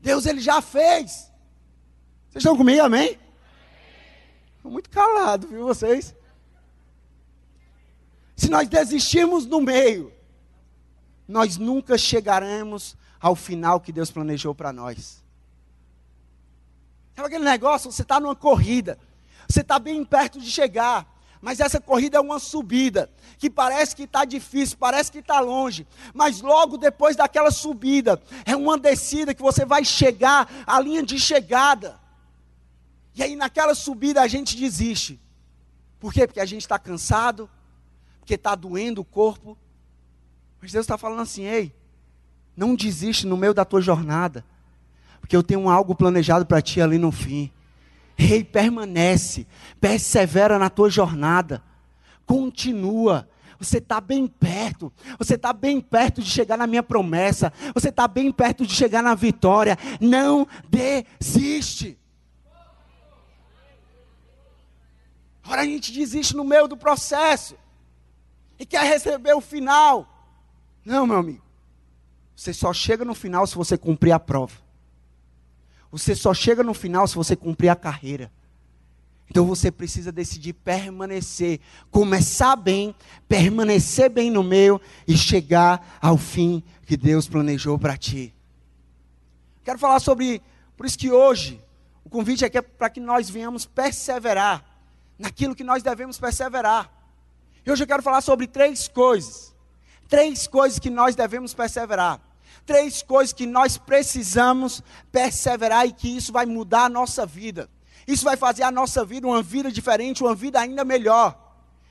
Deus, 0.00 0.24
Ele 0.26 0.40
já 0.40 0.62
fez. 0.62 1.28
Vocês 2.30 2.36
estão 2.36 2.56
comigo, 2.56 2.84
amém? 2.84 3.18
Estou 4.58 4.70
muito 4.70 4.88
calado, 4.90 5.48
viu 5.48 5.64
vocês? 5.64 6.14
Se 8.36 8.48
nós 8.48 8.68
desistirmos 8.68 9.44
no 9.44 9.60
meio, 9.60 10.12
nós 11.26 11.56
nunca 11.56 11.98
chegaremos 11.98 12.96
ao 13.26 13.34
final 13.34 13.80
que 13.80 13.90
Deus 13.90 14.08
planejou 14.08 14.54
para 14.54 14.72
nós. 14.72 15.20
Sabe 17.12 17.26
aquele 17.26 17.44
negócio? 17.44 17.90
Você 17.90 18.02
está 18.02 18.20
numa 18.20 18.36
corrida, 18.36 18.96
você 19.48 19.62
está 19.62 19.80
bem 19.80 20.04
perto 20.04 20.40
de 20.40 20.48
chegar, 20.48 21.12
mas 21.40 21.58
essa 21.58 21.80
corrida 21.80 22.18
é 22.18 22.20
uma 22.20 22.38
subida, 22.38 23.10
que 23.36 23.50
parece 23.50 23.96
que 23.96 24.04
está 24.04 24.24
difícil, 24.24 24.76
parece 24.78 25.10
que 25.10 25.18
está 25.18 25.40
longe, 25.40 25.88
mas 26.14 26.40
logo 26.40 26.76
depois 26.76 27.16
daquela 27.16 27.50
subida, 27.50 28.22
é 28.44 28.54
uma 28.54 28.78
descida 28.78 29.34
que 29.34 29.42
você 29.42 29.64
vai 29.64 29.84
chegar 29.84 30.48
à 30.64 30.78
linha 30.78 31.02
de 31.02 31.18
chegada. 31.18 31.98
E 33.12 33.24
aí 33.24 33.34
naquela 33.34 33.74
subida 33.74 34.22
a 34.22 34.28
gente 34.28 34.56
desiste. 34.56 35.20
Por 35.98 36.12
quê? 36.12 36.28
Porque 36.28 36.40
a 36.40 36.46
gente 36.46 36.62
está 36.62 36.78
cansado, 36.78 37.50
porque 38.20 38.34
está 38.34 38.54
doendo 38.54 39.00
o 39.00 39.04
corpo. 39.04 39.58
Mas 40.62 40.70
Deus 40.70 40.84
está 40.84 40.96
falando 40.96 41.22
assim: 41.22 41.42
ei, 41.42 41.74
não 42.56 42.74
desiste 42.74 43.26
no 43.26 43.36
meio 43.36 43.52
da 43.52 43.64
tua 43.64 43.80
jornada, 43.80 44.44
porque 45.20 45.36
eu 45.36 45.42
tenho 45.42 45.68
algo 45.68 45.94
planejado 45.94 46.46
para 46.46 46.62
ti 46.62 46.80
ali 46.80 46.98
no 46.98 47.12
fim. 47.12 47.50
Ei, 48.16 48.42
permanece, 48.42 49.46
persevera 49.80 50.58
na 50.58 50.70
tua 50.70 50.88
jornada, 50.88 51.62
continua. 52.24 53.28
Você 53.58 53.78
está 53.78 54.00
bem 54.00 54.26
perto, 54.26 54.92
você 55.18 55.34
está 55.34 55.52
bem 55.52 55.80
perto 55.80 56.20
de 56.20 56.30
chegar 56.30 56.56
na 56.56 56.66
minha 56.66 56.82
promessa, 56.82 57.52
você 57.74 57.88
está 57.88 58.06
bem 58.06 58.30
perto 58.30 58.66
de 58.66 58.74
chegar 58.74 59.02
na 59.02 59.14
vitória. 59.14 59.78
Não 60.00 60.46
desiste. 60.68 61.98
Ora, 65.48 65.62
a 65.62 65.64
gente 65.64 65.92
desiste 65.92 66.36
no 66.36 66.44
meio 66.44 66.66
do 66.66 66.76
processo 66.76 67.56
e 68.58 68.66
quer 68.66 68.84
receber 68.84 69.34
o 69.34 69.40
final. 69.40 70.08
Não, 70.84 71.06
meu 71.06 71.16
amigo. 71.16 71.45
Você 72.36 72.52
só 72.52 72.72
chega 72.72 73.04
no 73.04 73.14
final 73.14 73.46
se 73.46 73.54
você 73.54 73.78
cumprir 73.78 74.12
a 74.12 74.20
prova. 74.20 74.54
Você 75.90 76.14
só 76.14 76.34
chega 76.34 76.62
no 76.62 76.74
final 76.74 77.08
se 77.08 77.14
você 77.14 77.34
cumprir 77.34 77.70
a 77.70 77.74
carreira. 77.74 78.30
Então 79.28 79.46
você 79.46 79.72
precisa 79.72 80.12
decidir 80.12 80.52
permanecer, 80.52 81.60
começar 81.90 82.54
bem, 82.54 82.94
permanecer 83.26 84.10
bem 84.10 84.30
no 84.30 84.42
meio 84.42 84.80
e 85.08 85.16
chegar 85.16 85.98
ao 86.00 86.16
fim 86.18 86.62
que 86.84 86.96
Deus 86.96 87.26
planejou 87.26 87.78
para 87.78 87.96
ti. 87.96 88.34
Quero 89.64 89.78
falar 89.78 89.98
sobre, 89.98 90.40
por 90.76 90.86
isso 90.86 90.98
que 90.98 91.10
hoje 91.10 91.60
o 92.04 92.10
convite 92.10 92.44
aqui 92.44 92.58
é 92.58 92.62
para 92.62 92.90
que 92.90 93.00
nós 93.00 93.28
venhamos 93.28 93.66
perseverar 93.66 94.64
naquilo 95.18 95.56
que 95.56 95.64
nós 95.64 95.82
devemos 95.82 96.18
perseverar. 96.18 96.92
Hoje 97.66 97.82
eu 97.82 97.86
quero 97.86 98.02
falar 98.02 98.20
sobre 98.20 98.46
três 98.46 98.86
coisas. 98.86 99.52
Três 100.08 100.46
coisas 100.46 100.78
que 100.78 100.88
nós 100.88 101.16
devemos 101.16 101.52
perseverar. 101.52 102.20
Três 102.64 103.02
coisas 103.02 103.32
que 103.32 103.46
nós 103.46 103.76
precisamos 103.76 104.82
perseverar 105.12 105.86
e 105.86 105.92
que 105.92 106.16
isso 106.16 106.32
vai 106.32 106.46
mudar 106.46 106.84
a 106.84 106.88
nossa 106.88 107.26
vida. 107.26 107.68
Isso 108.06 108.24
vai 108.24 108.36
fazer 108.36 108.62
a 108.62 108.70
nossa 108.70 109.04
vida 109.04 109.26
uma 109.26 109.42
vida 109.42 109.70
diferente, 109.70 110.22
uma 110.22 110.34
vida 110.34 110.60
ainda 110.60 110.84
melhor. 110.84 111.36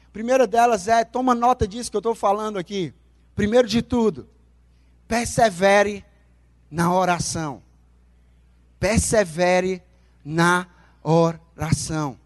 A 0.07 0.11
primeira 0.11 0.47
delas 0.47 0.87
é, 0.87 1.03
toma 1.03 1.35
nota 1.35 1.67
disso 1.67 1.91
que 1.91 1.97
eu 1.97 1.99
estou 1.99 2.15
falando 2.15 2.57
aqui. 2.57 2.93
Primeiro 3.35 3.67
de 3.67 3.81
tudo, 3.81 4.29
persevere 5.07 6.05
na 6.71 6.93
oração. 6.93 7.61
Persevere 8.79 9.83
na 10.23 10.67
oração. 11.03 12.17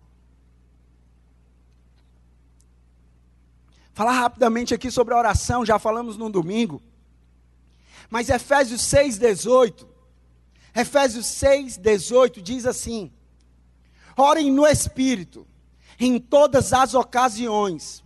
Falar 3.94 4.14
rapidamente 4.14 4.74
aqui 4.74 4.90
sobre 4.90 5.14
a 5.14 5.18
oração, 5.18 5.66
já 5.66 5.78
falamos 5.78 6.16
no 6.16 6.30
domingo. 6.30 6.82
Mas 8.10 8.30
Efésios 8.30 8.82
6, 8.82 9.18
18. 9.18 9.88
Efésios 10.76 11.26
6, 11.26 11.78
18 11.78 12.42
diz 12.42 12.66
assim: 12.66 13.12
Orem 14.16 14.52
no 14.52 14.66
Espírito, 14.66 15.48
em 16.00 16.20
todas 16.20 16.74
as 16.74 16.94
ocasiões. 16.94 18.04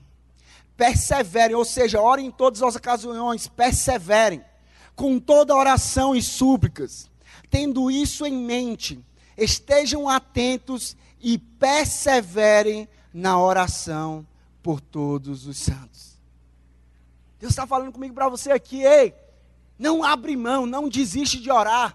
Perseverem, 0.76 1.56
ou 1.56 1.66
seja, 1.66 2.02
orem 2.02 2.28
em 2.28 2.32
todas 2.32 2.64
as 2.64 2.76
ocasiões, 2.76 3.48
perseverem, 3.48 4.44
com 4.96 5.20
toda 5.20 5.56
oração 5.56 6.16
e 6.16 6.22
súplicas. 6.22 7.10
Tendo 7.50 7.92
isso 7.92 8.26
em 8.26 8.34
mente, 8.34 9.04
estejam 9.38 10.10
atentos 10.10 10.98
e 11.22 11.38
perseverem 11.38 12.88
na 13.14 13.40
oração 13.40 14.26
por 14.64 14.82
todos 14.82 15.46
os 15.46 15.58
santos. 15.58 16.20
Deus 17.40 17.52
está 17.52 17.68
falando 17.68 17.92
comigo 17.92 18.16
para 18.16 18.30
você 18.30 18.52
aqui, 18.52 18.84
ei, 18.84 19.14
não 19.84 20.02
abre 20.02 20.38
mão, 20.38 20.66
não 20.66 20.88
desiste 20.88 21.42
de 21.42 21.52
orar. 21.52 21.94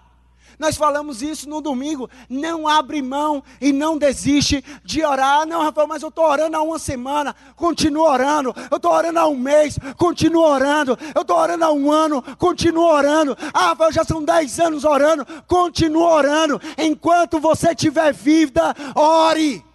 Nós 0.59 0.77
falamos 0.77 1.23
isso 1.23 1.49
no 1.49 1.59
domingo. 1.59 2.07
Não 2.29 2.67
abre 2.67 3.01
mão 3.01 3.43
e 3.59 3.71
não 3.71 3.97
desiste 3.97 4.63
de 4.83 5.03
orar. 5.03 5.47
Não, 5.47 5.63
Rafael, 5.63 5.87
mas 5.87 6.03
eu 6.03 6.09
estou 6.09 6.25
orando 6.25 6.55
há 6.55 6.61
uma 6.61 6.77
semana. 6.77 7.35
Continua 7.55 8.11
orando. 8.11 8.53
Eu 8.69 8.77
estou 8.77 8.91
orando 8.91 9.17
há 9.17 9.27
um 9.27 9.37
mês. 9.37 9.79
Continua 9.97 10.49
orando. 10.49 10.99
Eu 11.15 11.21
estou 11.21 11.37
orando 11.37 11.65
há 11.65 11.71
um 11.71 11.91
ano. 11.91 12.21
Continua 12.37 12.93
orando. 12.93 13.37
Ah, 13.53 13.69
Rafael, 13.69 13.91
já 13.91 14.03
são 14.03 14.23
dez 14.23 14.59
anos 14.59 14.83
orando. 14.83 15.25
Continua 15.47 16.11
orando. 16.11 16.61
Enquanto 16.77 17.39
você 17.39 17.73
tiver 17.73 18.13
vida, 18.13 18.75
ore. 18.93 19.65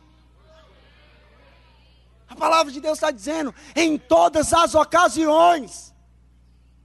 A 2.28 2.36
palavra 2.36 2.70
de 2.70 2.80
Deus 2.80 2.98
está 2.98 3.10
dizendo: 3.10 3.54
em 3.74 3.96
todas 3.96 4.52
as 4.52 4.74
ocasiões, 4.74 5.93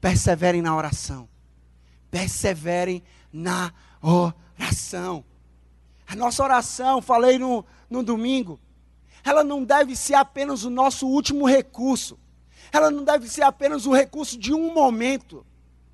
perseverem 0.01 0.62
na 0.62 0.75
oração. 0.75 1.27
Perseverem 2.12 3.03
na 3.32 3.74
oração. 4.01 5.24
A 6.08 6.15
nossa 6.15 6.44
oração, 6.44 7.01
falei 7.01 7.38
no, 7.38 7.65
no 7.89 8.03
domingo, 8.03 8.60
ela 9.24 9.44
não 9.44 9.63
deve 9.63 9.96
ser 9.96 10.15
apenas 10.15 10.63
o 10.63 10.70
nosso 10.70 11.08
último 11.08 11.48
recurso. 11.48 12.18
Ela 12.72 12.89
não 12.89 13.03
deve 13.03 13.27
ser 13.27 13.44
apenas 13.44 13.86
o 13.86 13.94
recurso 13.94 14.38
de 14.38 14.53
um 14.53 14.74
momento. 14.74 15.46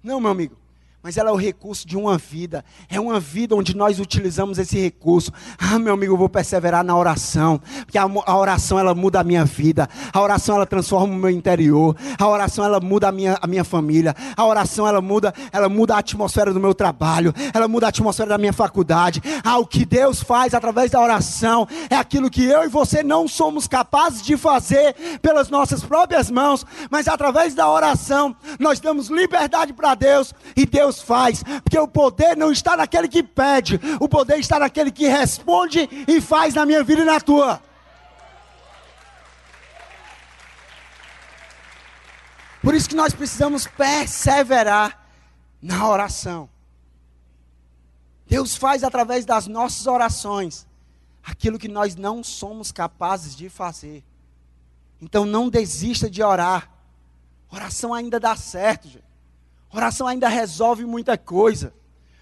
Não, 0.02 0.20
meu 0.20 0.32
amigo 0.32 0.65
mas 1.06 1.18
ela 1.18 1.30
é 1.30 1.32
o 1.32 1.36
recurso 1.36 1.88
de 1.88 1.96
uma 1.96 2.18
vida. 2.18 2.66
É 2.90 3.00
uma 3.00 3.20
vida 3.20 3.56
onde 3.56 3.76
nós 3.76 4.00
utilizamos 4.00 4.58
esse 4.58 4.80
recurso. 4.80 5.32
Ah, 5.56 5.78
meu 5.78 5.94
amigo, 5.94 6.14
eu 6.14 6.18
vou 6.18 6.28
perseverar 6.28 6.84
na 6.84 6.98
oração, 6.98 7.62
porque 7.82 7.96
a, 7.96 8.08
a, 8.26 8.36
oração 8.36 8.80
ela 8.80 8.96
muda 8.96 9.20
a 9.20 9.24
minha 9.24 9.46
vida. 9.46 9.88
A 10.12 10.20
oração 10.20 10.56
ela 10.56 10.66
transforma 10.66 11.14
o 11.14 11.16
meu 11.16 11.30
interior. 11.30 11.96
A 12.18 12.28
oração 12.28 12.66
ela 12.66 12.80
muda 12.80 13.10
a 13.10 13.12
minha, 13.12 13.38
a 13.40 13.46
minha 13.46 13.64
família. 13.64 14.16
A 14.36 14.44
oração 14.48 14.88
ela 14.88 15.00
muda, 15.00 15.32
ela 15.52 15.70
muda 15.70 15.94
a 15.94 16.00
atmosfera 16.00 16.52
do 16.52 16.60
meu 16.60 16.74
trabalho. 16.74 17.32
Ela 17.54 17.68
muda 17.68 17.86
a 17.86 17.90
atmosfera 17.90 18.30
da 18.30 18.40
minha 18.40 18.52
faculdade. 18.52 19.22
Ah, 19.44 19.60
o 19.60 19.68
que 19.68 19.86
Deus 19.86 20.24
faz 20.24 20.56
através 20.56 20.90
da 20.90 21.00
oração 21.00 21.68
é 21.88 21.96
aquilo 21.96 22.32
que 22.32 22.44
eu 22.44 22.64
e 22.64 22.68
você 22.68 23.04
não 23.04 23.28
somos 23.28 23.68
capazes 23.68 24.24
de 24.24 24.36
fazer 24.36 24.96
pelas 25.22 25.52
nossas 25.52 25.84
próprias 25.84 26.32
mãos, 26.32 26.66
mas 26.90 27.08
através 27.08 27.54
da 27.54 27.70
oração 27.70 28.36
nós 28.60 28.80
damos 28.80 29.10
liberdade 29.10 29.72
para 29.72 29.94
Deus 29.94 30.34
e 30.58 30.66
Deus 30.66 30.95
Deus 30.96 31.02
faz, 31.02 31.44
porque 31.64 31.78
o 31.78 31.88
poder 31.88 32.38
não 32.38 32.52
está 32.52 32.78
naquele 32.78 33.08
que 33.08 33.22
pede, 33.22 33.80
o 34.00 34.08
poder 34.08 34.40
está 34.40 34.60
naquele 34.60 34.92
que 34.92 35.08
responde 35.08 35.90
e 36.08 36.22
faz 36.22 36.54
na 36.54 36.66
minha 36.66 36.84
vida 36.84 37.02
e 37.02 37.06
na 37.06 37.20
tua. 37.20 37.62
Por 42.62 42.74
isso 42.74 42.90
que 42.90 42.96
nós 42.96 43.14
precisamos 43.14 43.68
perseverar 43.68 45.06
na 45.62 45.88
oração. 45.88 46.50
Deus 48.28 48.56
faz 48.56 48.84
através 48.84 49.24
das 49.24 49.46
nossas 49.46 49.86
orações 49.86 50.66
aquilo 51.24 51.60
que 51.60 51.68
nós 51.68 51.96
não 51.96 52.24
somos 52.24 52.72
capazes 52.72 53.36
de 53.36 53.50
fazer. 53.50 54.04
Então 55.00 55.26
não 55.26 55.50
desista 55.50 56.10
de 56.10 56.24
orar. 56.24 56.72
Oração 57.52 57.94
ainda 57.94 58.20
dá 58.20 58.36
certo, 58.36 58.88
gente. 58.88 59.05
Oração 59.76 60.08
ainda 60.08 60.30
resolve 60.30 60.86
muita 60.86 61.18
coisa. 61.18 61.74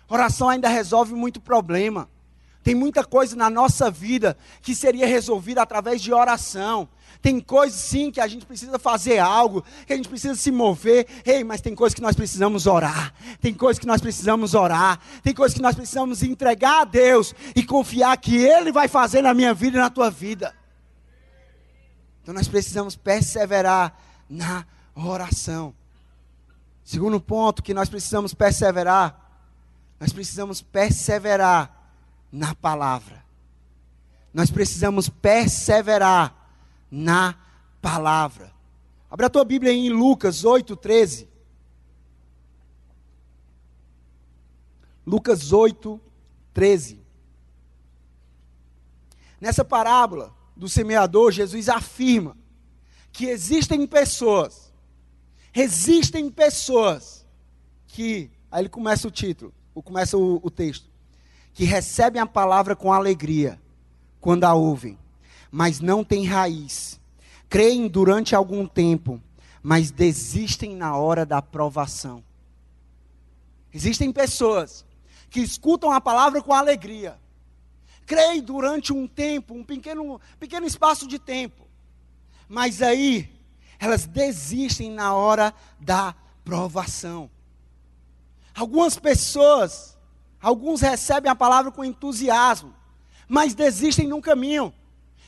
Oração 0.09 0.49
ainda 0.49 0.67
resolve 0.67 1.13
muito 1.13 1.39
problema. 1.39 2.09
Tem 2.63 2.73
muita 2.73 3.03
coisa 3.03 3.35
na 3.35 3.47
nossa 3.47 3.91
vida 3.91 4.35
que 4.59 4.73
seria 4.73 5.05
resolvida 5.05 5.61
através 5.61 6.01
de 6.01 6.11
oração. 6.11 6.89
Tem 7.21 7.39
coisas 7.39 7.79
sim 7.79 8.09
que 8.09 8.19
a 8.19 8.27
gente 8.27 8.43
precisa 8.43 8.79
fazer 8.79 9.19
algo, 9.19 9.63
que 9.85 9.93
a 9.93 9.95
gente 9.95 10.09
precisa 10.09 10.33
se 10.33 10.49
mover. 10.49 11.05
Ei, 11.23 11.43
mas 11.43 11.61
tem 11.61 11.75
coisas 11.75 11.93
que 11.93 12.01
nós 12.01 12.15
precisamos 12.15 12.65
orar. 12.65 13.13
Tem 13.39 13.53
coisas 13.53 13.79
que 13.79 13.85
nós 13.85 14.01
precisamos 14.01 14.55
orar. 14.55 14.99
Tem 15.21 15.33
coisas 15.33 15.55
que 15.55 15.61
nós 15.61 15.75
precisamos 15.75 16.23
entregar 16.23 16.81
a 16.81 16.85
Deus 16.85 17.35
e 17.55 17.61
confiar 17.61 18.17
que 18.17 18.35
Ele 18.35 18.71
vai 18.71 18.87
fazer 18.87 19.21
na 19.21 19.33
minha 19.33 19.53
vida 19.53 19.77
e 19.77 19.79
na 19.79 19.91
tua 19.91 20.09
vida. 20.09 20.55
Então 22.23 22.33
nós 22.33 22.47
precisamos 22.47 22.95
perseverar 22.95 23.95
na 24.27 24.65
oração. 24.95 25.75
Segundo 26.83 27.19
ponto 27.19 27.63
que 27.63 27.73
nós 27.73 27.89
precisamos 27.89 28.33
perseverar, 28.33 29.19
nós 29.99 30.11
precisamos 30.11 30.61
perseverar 30.61 31.91
na 32.31 32.53
palavra. 32.53 33.23
Nós 34.33 34.51
precisamos 34.51 35.07
perseverar 35.07 36.35
na 36.91 37.35
palavra. 37.81 38.51
Abra 39.09 39.27
a 39.27 39.29
tua 39.29 39.45
Bíblia 39.45 39.71
em 39.71 39.89
Lucas 39.89 40.43
8, 40.43 40.75
13. 40.75 41.29
Lucas 45.05 45.51
8, 45.51 46.01
13. 46.53 46.99
Nessa 49.39 49.65
parábola 49.65 50.33
do 50.55 50.69
semeador, 50.69 51.31
Jesus 51.31 51.67
afirma 51.67 52.37
que 53.11 53.25
existem 53.25 53.85
pessoas 53.85 54.62
Existem 55.53 56.29
pessoas 56.29 57.25
que, 57.87 58.31
aí 58.51 58.61
ele 58.61 58.69
começa 58.69 59.07
o 59.07 59.11
título, 59.11 59.53
começa 59.83 60.17
o, 60.17 60.39
o 60.43 60.49
texto, 60.49 60.89
que 61.53 61.63
recebem 61.63 62.21
a 62.21 62.25
palavra 62.25 62.75
com 62.75 62.91
alegria 62.91 63.61
quando 64.19 64.45
a 64.45 64.53
ouvem, 64.53 64.97
mas 65.51 65.79
não 65.79 66.03
têm 66.03 66.25
raiz. 66.25 66.99
Creem 67.47 67.87
durante 67.87 68.35
algum 68.35 68.65
tempo, 68.65 69.21
mas 69.61 69.91
desistem 69.91 70.75
na 70.75 70.97
hora 70.97 71.23
da 71.25 71.37
aprovação. 71.37 72.23
Existem 73.71 74.11
pessoas 74.11 74.83
que 75.29 75.39
escutam 75.39 75.91
a 75.91 76.01
palavra 76.01 76.41
com 76.41 76.53
alegria, 76.53 77.19
creem 78.05 78.41
durante 78.41 78.91
um 78.91 79.07
tempo, 79.07 79.53
um 79.53 79.63
pequeno, 79.63 80.19
pequeno 80.39 80.65
espaço 80.65 81.07
de 81.07 81.19
tempo, 81.19 81.67
mas 82.47 82.81
aí 82.81 83.31
elas 83.83 84.05
desistem 84.05 84.89
na 84.89 85.13
hora 85.13 85.53
da 85.77 86.15
provação. 86.45 87.29
Algumas 88.55 88.97
pessoas, 88.97 89.97
alguns 90.41 90.79
recebem 90.79 91.29
a 91.29 91.35
palavra 91.35 91.69
com 91.69 91.83
entusiasmo, 91.83 92.73
mas 93.27 93.53
desistem 93.53 94.07
no 94.07 94.21
caminho. 94.21 94.73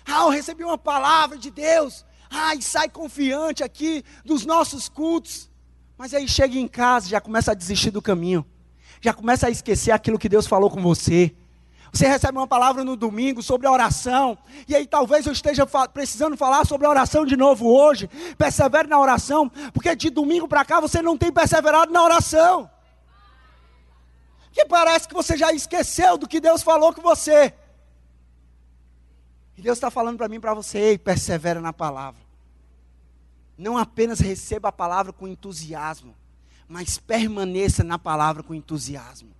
Ah, 0.05 0.21
eu 0.21 0.29
recebi 0.29 0.63
uma 0.63 0.77
palavra 0.77 1.37
de 1.37 1.51
Deus. 1.51 2.05
Ah, 2.29 2.55
e 2.55 2.61
sai 2.61 2.87
confiante 2.87 3.61
aqui 3.61 4.05
dos 4.23 4.45
nossos 4.45 4.87
cultos. 4.87 5.51
Mas 5.97 6.13
aí 6.13 6.25
chega 6.25 6.57
em 6.57 6.67
casa, 6.67 7.09
já 7.09 7.19
começa 7.19 7.51
a 7.51 7.55
desistir 7.55 7.91
do 7.91 8.01
caminho. 8.01 8.45
Já 9.01 9.13
começa 9.13 9.47
a 9.47 9.49
esquecer 9.49 9.91
aquilo 9.91 10.17
que 10.17 10.29
Deus 10.29 10.47
falou 10.47 10.69
com 10.69 10.81
você. 10.81 11.35
Você 11.95 12.09
recebe 12.09 12.37
uma 12.37 12.45
palavra 12.45 12.83
no 12.83 12.97
domingo 12.97 13.41
sobre 13.41 13.69
oração, 13.69 14.37
e 14.67 14.75
aí 14.75 14.85
talvez 14.85 15.25
eu 15.25 15.31
esteja 15.31 15.65
fa 15.65 15.87
precisando 15.87 16.35
falar 16.35 16.65
sobre 16.65 16.85
a 16.85 16.89
oração 16.89 17.25
de 17.25 17.37
novo 17.37 17.73
hoje. 17.73 18.09
Persevere 18.37 18.89
na 18.89 18.99
oração, 18.99 19.47
porque 19.73 19.95
de 19.95 20.09
domingo 20.09 20.45
para 20.45 20.65
cá 20.65 20.81
você 20.81 21.01
não 21.01 21.17
tem 21.17 21.31
perseverado 21.31 21.93
na 21.93 22.03
oração. 22.03 22.69
Que 24.51 24.65
parece 24.65 25.07
que 25.07 25.13
você 25.13 25.37
já 25.37 25.53
esqueceu 25.53 26.17
do 26.17 26.27
que 26.27 26.41
Deus 26.41 26.61
falou 26.61 26.93
com 26.93 27.01
você. 27.01 27.53
E 29.57 29.61
Deus 29.61 29.77
está 29.77 29.89
falando 29.89 30.17
para 30.17 30.27
mim, 30.27 30.41
para 30.41 30.53
você, 30.53 30.77
ei, 30.77 30.97
persevera 30.97 31.61
na 31.61 31.71
palavra. 31.71 32.19
Não 33.57 33.77
apenas 33.77 34.19
receba 34.19 34.67
a 34.67 34.73
palavra 34.73 35.13
com 35.13 35.29
entusiasmo, 35.29 36.13
mas 36.67 36.97
permaneça 36.97 37.85
na 37.85 37.97
palavra 37.97 38.43
com 38.43 38.53
entusiasmo. 38.53 39.34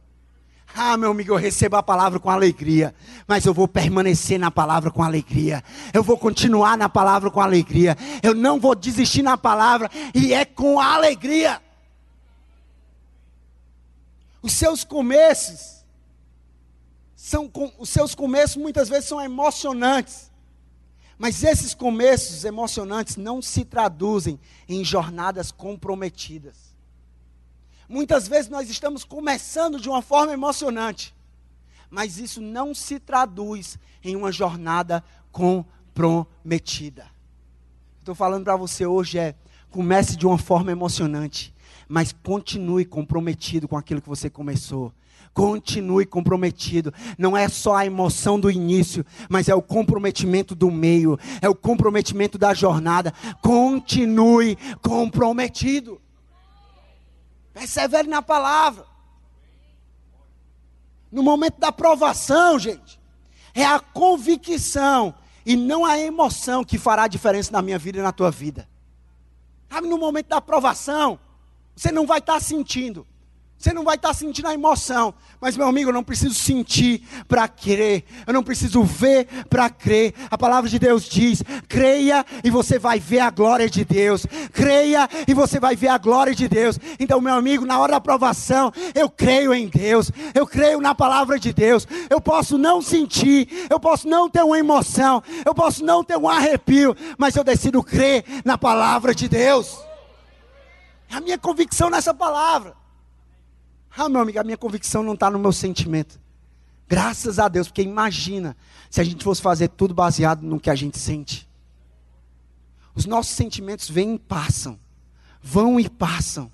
Ah, 0.78 0.98
meu 0.98 1.12
amigo, 1.12 1.32
eu 1.32 1.38
recebo 1.38 1.78
a 1.78 1.84
palavra 1.84 2.20
com 2.20 2.30
alegria, 2.30 2.94
mas 3.26 3.46
eu 3.46 3.54
vou 3.54 3.66
permanecer 3.66 4.38
na 4.38 4.52
palavra 4.52 4.92
com 4.92 5.02
alegria. 5.02 5.64
Eu 5.94 6.04
vou 6.04 6.18
continuar 6.18 6.78
na 6.78 6.90
palavra 6.90 7.32
com 7.32 7.40
alegria. 7.40 7.96
Eu 8.22 8.36
não 8.36 8.60
vou 8.60 8.76
desistir 8.76 9.22
na 9.22 9.38
palavra 9.38 9.90
e 10.14 10.34
é 10.34 10.44
com 10.44 10.78
alegria. 10.78 11.62
Os 14.42 14.52
seus 14.52 14.84
começos 14.84 15.86
são 17.16 17.50
os 17.80 17.90
seus 17.90 18.14
começos 18.14 18.58
muitas 18.58 18.90
vezes 18.90 19.08
são 19.08 19.22
emocionantes. 19.22 20.30
Mas 21.18 21.42
esses 21.42 21.74
começos 21.74 22.44
emocionantes 22.44 23.16
não 23.16 23.42
se 23.42 23.64
traduzem 23.64 24.38
em 24.68 24.84
jornadas 24.84 25.54
comprometidas. 25.54 26.65
Muitas 27.88 28.28
vezes 28.28 28.50
nós 28.50 28.70
estamos 28.70 29.04
começando 29.04 29.80
de 29.80 29.88
uma 29.88 30.02
forma 30.02 30.34
emocionante, 30.34 31.16
mas 31.90 32.18
isso 32.18 32.42
não 32.42 32.74
se 32.74 33.00
traduz 33.00 33.78
em 34.04 34.16
uma 34.16 34.32
jornada 34.32 35.04
comprometida. 35.32 37.06
Estou 38.00 38.16
falando 38.16 38.44
para 38.44 38.56
você 38.56 38.86
hoje 38.86 39.18
é 39.18 39.36
comece 39.70 40.16
de 40.16 40.26
uma 40.26 40.38
forma 40.38 40.72
emocionante, 40.72 41.54
mas 41.88 42.16
continue 42.24 42.86
comprometido 42.86 43.68
com 43.68 43.78
aquilo 43.78 44.02
que 44.02 44.08
você 44.08 44.30
começou. 44.30 44.94
Continue 45.34 46.06
comprometido. 46.06 46.94
Não 47.18 47.36
é 47.36 47.50
só 47.50 47.76
a 47.76 47.86
emoção 47.86 48.40
do 48.40 48.50
início, 48.50 49.06
mas 49.28 49.50
é 49.50 49.54
o 49.54 49.62
comprometimento 49.62 50.56
do 50.56 50.72
meio, 50.72 51.20
é 51.42 51.50
o 51.50 51.54
comprometimento 51.54 52.38
da 52.38 52.54
jornada. 52.54 53.14
Continue 53.42 54.58
comprometido. 54.82 56.00
Persevere 57.56 58.10
na 58.10 58.22
palavra. 58.22 58.86
No 61.10 61.24
momento 61.24 61.58
da 61.58 61.72
provação, 61.72 62.60
gente, 62.60 63.00
é 63.54 63.64
a 63.64 63.80
convicção 63.80 65.16
e 65.46 65.56
não 65.56 65.86
a 65.86 65.98
emoção 65.98 66.66
que 66.66 66.78
fará 66.78 67.04
a 67.04 67.08
diferença 67.08 67.54
na 67.54 67.62
minha 67.62 67.80
vida 67.80 67.98
e 67.98 68.02
na 68.02 68.12
tua 68.12 68.30
vida. 68.30 68.68
Sabe, 69.70 69.88
no 69.88 69.98
momento 69.98 70.28
da 70.28 70.42
provação, 70.42 71.18
você 71.74 71.94
não 71.94 72.06
vai 72.06 72.20
estar 72.20 72.42
sentindo. 72.42 73.08
Você 73.58 73.74
não 73.74 73.84
vai 73.84 73.96
estar 73.96 74.14
sentindo 74.14 74.48
a 74.48 74.54
emoção, 74.54 75.14
mas 75.40 75.58
meu 75.58 75.68
amigo, 75.68 75.90
eu 75.90 75.94
não 75.94 76.04
preciso 76.04 76.36
sentir 76.36 77.02
para 77.28 77.48
crer, 77.48 78.04
eu 78.28 78.34
não 78.34 78.44
preciso 78.44 78.84
ver 78.84 79.28
para 79.50 79.70
crer. 79.70 80.14
A 80.30 80.38
palavra 80.38 80.70
de 80.70 80.78
Deus 80.78 81.06
diz: 81.06 81.42
creia 81.68 82.24
e 82.44 82.50
você 82.50 82.78
vai 82.78 83.00
ver 83.00 83.20
a 83.20 83.30
glória 83.32 83.70
de 83.70 83.84
Deus, 83.84 84.26
creia 84.52 85.10
e 85.28 85.34
você 85.34 85.60
vai 85.60 85.76
ver 85.76 85.88
a 85.88 85.98
glória 85.98 86.36
de 86.36 86.48
Deus. 86.48 86.78
Então, 87.00 87.22
meu 87.22 87.34
amigo, 87.34 87.66
na 87.66 87.80
hora 87.80 87.92
da 87.92 87.98
aprovação, 87.98 88.72
eu 88.94 89.10
creio 89.10 89.54
em 89.54 89.68
Deus, 89.68 90.12
eu 90.34 90.46
creio 90.46 90.80
na 90.82 90.94
palavra 90.94 91.40
de 91.40 91.52
Deus. 91.52 91.88
Eu 92.10 92.20
posso 92.22 92.58
não 92.58 92.82
sentir, 92.82 93.68
eu 93.70 93.80
posso 93.80 94.08
não 94.08 94.30
ter 94.30 94.44
uma 94.44 94.60
emoção, 94.60 95.24
eu 95.46 95.56
posso 95.56 95.84
não 95.84 96.04
ter 96.04 96.18
um 96.18 96.30
arrepio, 96.30 96.96
mas 97.18 97.36
eu 97.36 97.44
decido 97.44 97.82
crer 97.82 98.26
na 98.44 98.58
palavra 98.58 99.16
de 99.16 99.28
Deus. 99.28 99.80
É 101.10 101.16
a 101.16 101.22
minha 101.22 101.38
convicção 101.38 101.90
nessa 101.90 102.14
palavra. 102.14 102.85
Ah, 103.98 104.10
meu 104.10 104.22
amigo, 104.22 104.40
a 104.40 104.44
minha 104.44 104.58
convicção 104.58 105.02
não 105.02 105.14
está 105.14 105.30
no 105.30 105.40
meu 105.40 105.54
sentimento. 105.54 106.20
Graças 106.88 107.40
a 107.40 107.48
Deus, 107.48 107.68
porque 107.68 107.82
imagina 107.82 108.56
se 108.90 109.02
a 109.02 109.04
gente 109.04 109.24
fosse 109.24 109.42
fazer 109.42 109.70
tudo 109.70 109.94
baseado 109.94 110.42
no 110.42 110.60
que 110.60 110.70
a 110.70 110.76
gente 110.76 111.00
sente. 111.00 111.48
Os 112.94 113.06
nossos 113.06 113.34
sentimentos 113.34 113.90
vêm 113.90 114.16
e 114.16 114.20
passam, 114.20 114.80
vão 115.42 115.80
e 115.80 115.90
passam, 115.90 116.52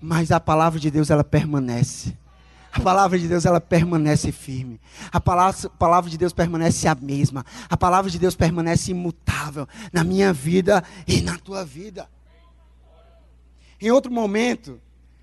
mas 0.00 0.32
a 0.32 0.40
palavra 0.40 0.80
de 0.80 0.90
Deus 0.90 1.10
ela 1.10 1.22
permanece. 1.22 2.16
A 2.72 2.80
palavra 2.80 3.18
de 3.18 3.28
Deus 3.28 3.44
ela 3.44 3.60
permanece 3.60 4.32
firme. 4.32 4.80
A 5.12 5.20
palavra, 5.20 5.66
a 5.66 5.68
palavra 5.68 6.10
de 6.10 6.16
Deus 6.16 6.32
permanece 6.32 6.88
a 6.88 6.94
mesma. 6.94 7.44
A 7.68 7.76
palavra 7.76 8.10
de 8.10 8.18
Deus 8.18 8.34
permanece 8.34 8.92
imutável 8.92 9.68
na 9.92 10.02
minha 10.02 10.32
vida 10.32 10.82
e 11.06 11.20
na 11.20 11.36
tua 11.36 11.66
vida. 11.66 12.08
Em 13.78 13.90
outro 13.90 14.10
momento, 14.10 14.80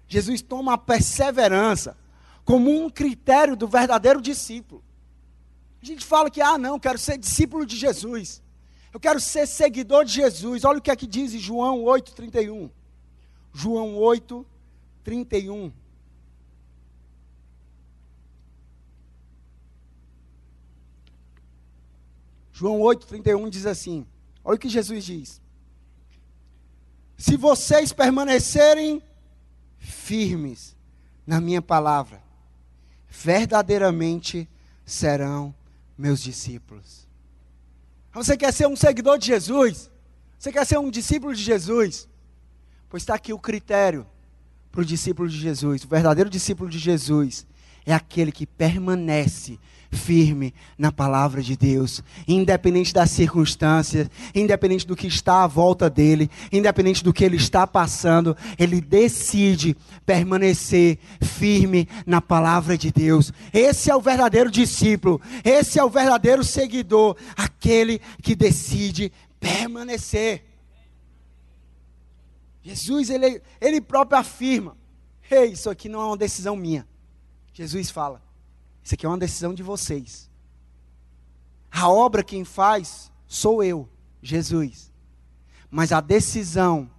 Jesus 0.09 0.41
toma 0.41 0.73
a 0.73 0.77
perseverança 0.77 1.95
como 2.43 2.83
um 2.83 2.89
critério 2.89 3.55
do 3.55 3.67
verdadeiro 3.67 4.19
discípulo. 4.19 4.83
A 5.81 5.85
gente 5.85 6.03
fala 6.03 6.31
que, 6.31 6.41
ah, 6.41 6.57
não, 6.57 6.79
quero 6.79 6.97
ser 6.97 7.17
discípulo 7.17 7.63
de 7.63 7.77
Jesus. 7.77 8.41
Eu 8.91 8.99
quero 8.99 9.19
ser 9.19 9.47
seguidor 9.47 10.03
de 10.03 10.13
Jesus. 10.13 10.65
Olha 10.65 10.79
o 10.79 10.81
que 10.81 10.89
é 10.89 10.95
que 10.95 11.05
diz 11.05 11.31
João 11.33 11.83
8, 11.83 12.11
31. 12.13 12.71
João 13.53 13.95
8, 13.95 14.45
31. 15.03 15.71
João 22.51 22.81
8, 22.81 23.05
31 23.07 23.49
diz 23.49 23.65
assim: 23.67 24.05
olha 24.43 24.55
o 24.55 24.59
que 24.59 24.67
Jesus 24.67 25.05
diz. 25.05 25.39
Se 27.15 27.37
vocês 27.37 27.93
permanecerem 27.93 29.03
firmes 29.79 30.75
na 31.25 31.41
minha 31.41 31.61
palavra, 31.61 32.21
verdadeiramente 33.09 34.47
serão 34.85 35.53
meus 35.97 36.21
discípulos. 36.21 37.07
Você 38.13 38.35
quer 38.35 38.53
ser 38.53 38.67
um 38.67 38.75
seguidor 38.75 39.17
de 39.17 39.27
Jesus? 39.27 39.89
Você 40.37 40.51
quer 40.51 40.65
ser 40.65 40.77
um 40.77 40.89
discípulo 40.89 41.33
de 41.35 41.41
Jesus? 41.41 42.07
Pois 42.89 43.03
está 43.03 43.15
aqui 43.15 43.31
o 43.33 43.39
critério 43.39 44.05
para 44.71 44.81
o 44.81 44.85
discípulo 44.85 45.29
de 45.29 45.37
Jesus. 45.37 45.83
O 45.83 45.87
verdadeiro 45.87 46.29
discípulo 46.29 46.69
de 46.69 46.79
Jesus 46.79 47.45
é 47.91 47.93
aquele 47.93 48.31
que 48.31 48.45
permanece 48.45 49.59
firme 49.91 50.53
na 50.77 50.91
palavra 50.91 51.41
de 51.41 51.57
Deus, 51.57 52.03
independente 52.27 52.93
das 52.93 53.09
circunstâncias, 53.09 54.07
independente 54.35 54.85
do 54.85 54.95
que 54.95 55.07
está 55.07 55.43
à 55.43 55.47
volta 55.47 55.89
dele, 55.89 56.29
independente 56.51 57.03
do 57.03 57.11
que 57.11 57.23
ele 57.23 57.37
está 57.37 57.65
passando, 57.65 58.37
ele 58.57 58.79
decide 58.79 59.75
permanecer 60.05 60.99
firme 61.21 61.87
na 62.05 62.21
palavra 62.21 62.77
de 62.77 62.91
Deus. 62.91 63.33
Esse 63.51 63.89
é 63.89 63.95
o 63.95 64.01
verdadeiro 64.01 64.51
discípulo, 64.51 65.19
esse 65.43 65.79
é 65.79 65.83
o 65.83 65.89
verdadeiro 65.89 66.43
seguidor, 66.43 67.15
aquele 67.35 67.99
que 68.21 68.35
decide 68.35 69.11
permanecer. 69.39 70.45
Jesus, 72.61 73.09
ele, 73.09 73.41
ele 73.59 73.81
próprio 73.81 74.19
afirma: 74.19 74.77
Ei, 75.31 75.53
isso 75.53 75.69
aqui 75.69 75.89
não 75.89 76.01
é 76.01 76.05
uma 76.05 76.17
decisão 76.17 76.55
minha. 76.55 76.88
Jesus 77.59 77.89
fala: 77.89 78.21
isso 78.81 78.93
aqui 78.93 79.05
é 79.05 79.09
uma 79.09 79.17
decisão 79.17 79.53
de 79.53 79.61
vocês. 79.61 80.29
A 81.69 81.89
obra 81.89 82.23
quem 82.23 82.45
faz 82.45 83.11
sou 83.27 83.61
eu, 83.61 83.85
Jesus. 84.23 84.89
Mas 85.69 85.91
a 85.91 85.99
decisão 85.99 86.89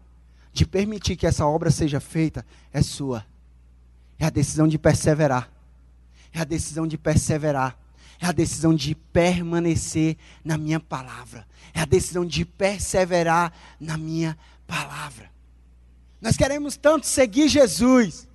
de 0.52 0.66
permitir 0.66 1.16
que 1.16 1.26
essa 1.26 1.46
obra 1.46 1.70
seja 1.70 1.98
feita 1.98 2.44
é 2.74 2.82
sua. 2.82 3.24
É 4.18 4.26
a 4.26 4.30
decisão 4.30 4.68
de 4.68 4.78
perseverar. 4.78 5.50
É 6.30 6.40
a 6.40 6.44
decisão 6.44 6.86
de 6.86 6.98
perseverar. 6.98 7.78
É 8.20 8.26
a 8.26 8.32
decisão 8.32 8.74
de 8.74 8.94
permanecer 8.94 10.18
na 10.44 10.58
minha 10.58 10.78
palavra. 10.78 11.48
É 11.72 11.80
a 11.80 11.86
decisão 11.86 12.22
de 12.22 12.44
perseverar 12.44 13.50
na 13.80 13.96
minha 13.96 14.36
palavra. 14.66 15.30
Nós 16.20 16.36
queremos 16.36 16.76
tanto 16.76 17.06
seguir 17.06 17.48
Jesus 17.48 18.28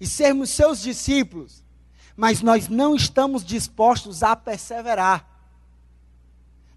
e 0.00 0.06
sermos 0.06 0.50
seus 0.50 0.80
discípulos, 0.80 1.61
mas 2.22 2.40
nós 2.40 2.68
não 2.68 2.94
estamos 2.94 3.44
dispostos 3.44 4.22
a 4.22 4.36
perseverar. 4.36 5.26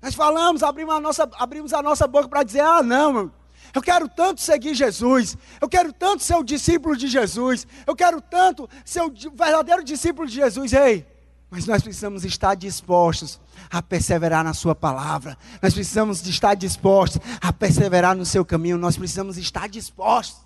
Nós 0.02 0.16
falamos, 0.16 0.64
abrimos 0.64 0.96
a 0.96 1.00
nossa, 1.00 1.30
abrimos 1.38 1.72
a 1.72 1.84
nossa 1.84 2.08
boca 2.08 2.28
para 2.28 2.42
dizer: 2.42 2.62
ah, 2.62 2.82
não, 2.82 3.32
eu 3.72 3.80
quero 3.80 4.10
tanto 4.10 4.42
seguir 4.42 4.74
Jesus, 4.74 5.38
eu 5.62 5.70
quero 5.70 5.94
tanto 5.94 6.24
ser 6.24 6.34
o 6.34 6.44
discípulo 6.44 6.98
de 6.98 7.08
Jesus, 7.08 7.68
eu 7.86 7.96
quero 7.96 8.20
tanto 8.22 8.68
ser 8.84 9.02
o 9.04 9.14
verdadeiro 9.36 9.84
discípulo 9.84 10.28
de 10.28 10.34
Jesus. 10.34 10.74
Ei, 10.74 11.06
mas 11.52 11.68
nós 11.68 11.84
precisamos 11.84 12.26
estar 12.26 12.56
dispostos 12.56 13.40
a 13.70 13.84
perseverar 13.84 14.44
na 14.44 14.56
Sua 14.56 14.74
palavra, 14.74 15.38
nós 15.62 15.76
precisamos 15.76 16.26
estar 16.26 16.56
dispostos 16.56 17.22
a 17.40 17.54
perseverar 17.54 18.16
no 18.16 18.26
seu 18.26 18.44
caminho, 18.44 18.80
nós 18.80 18.98
precisamos 18.98 19.38
estar 19.38 19.70
dispostos. 19.70 20.44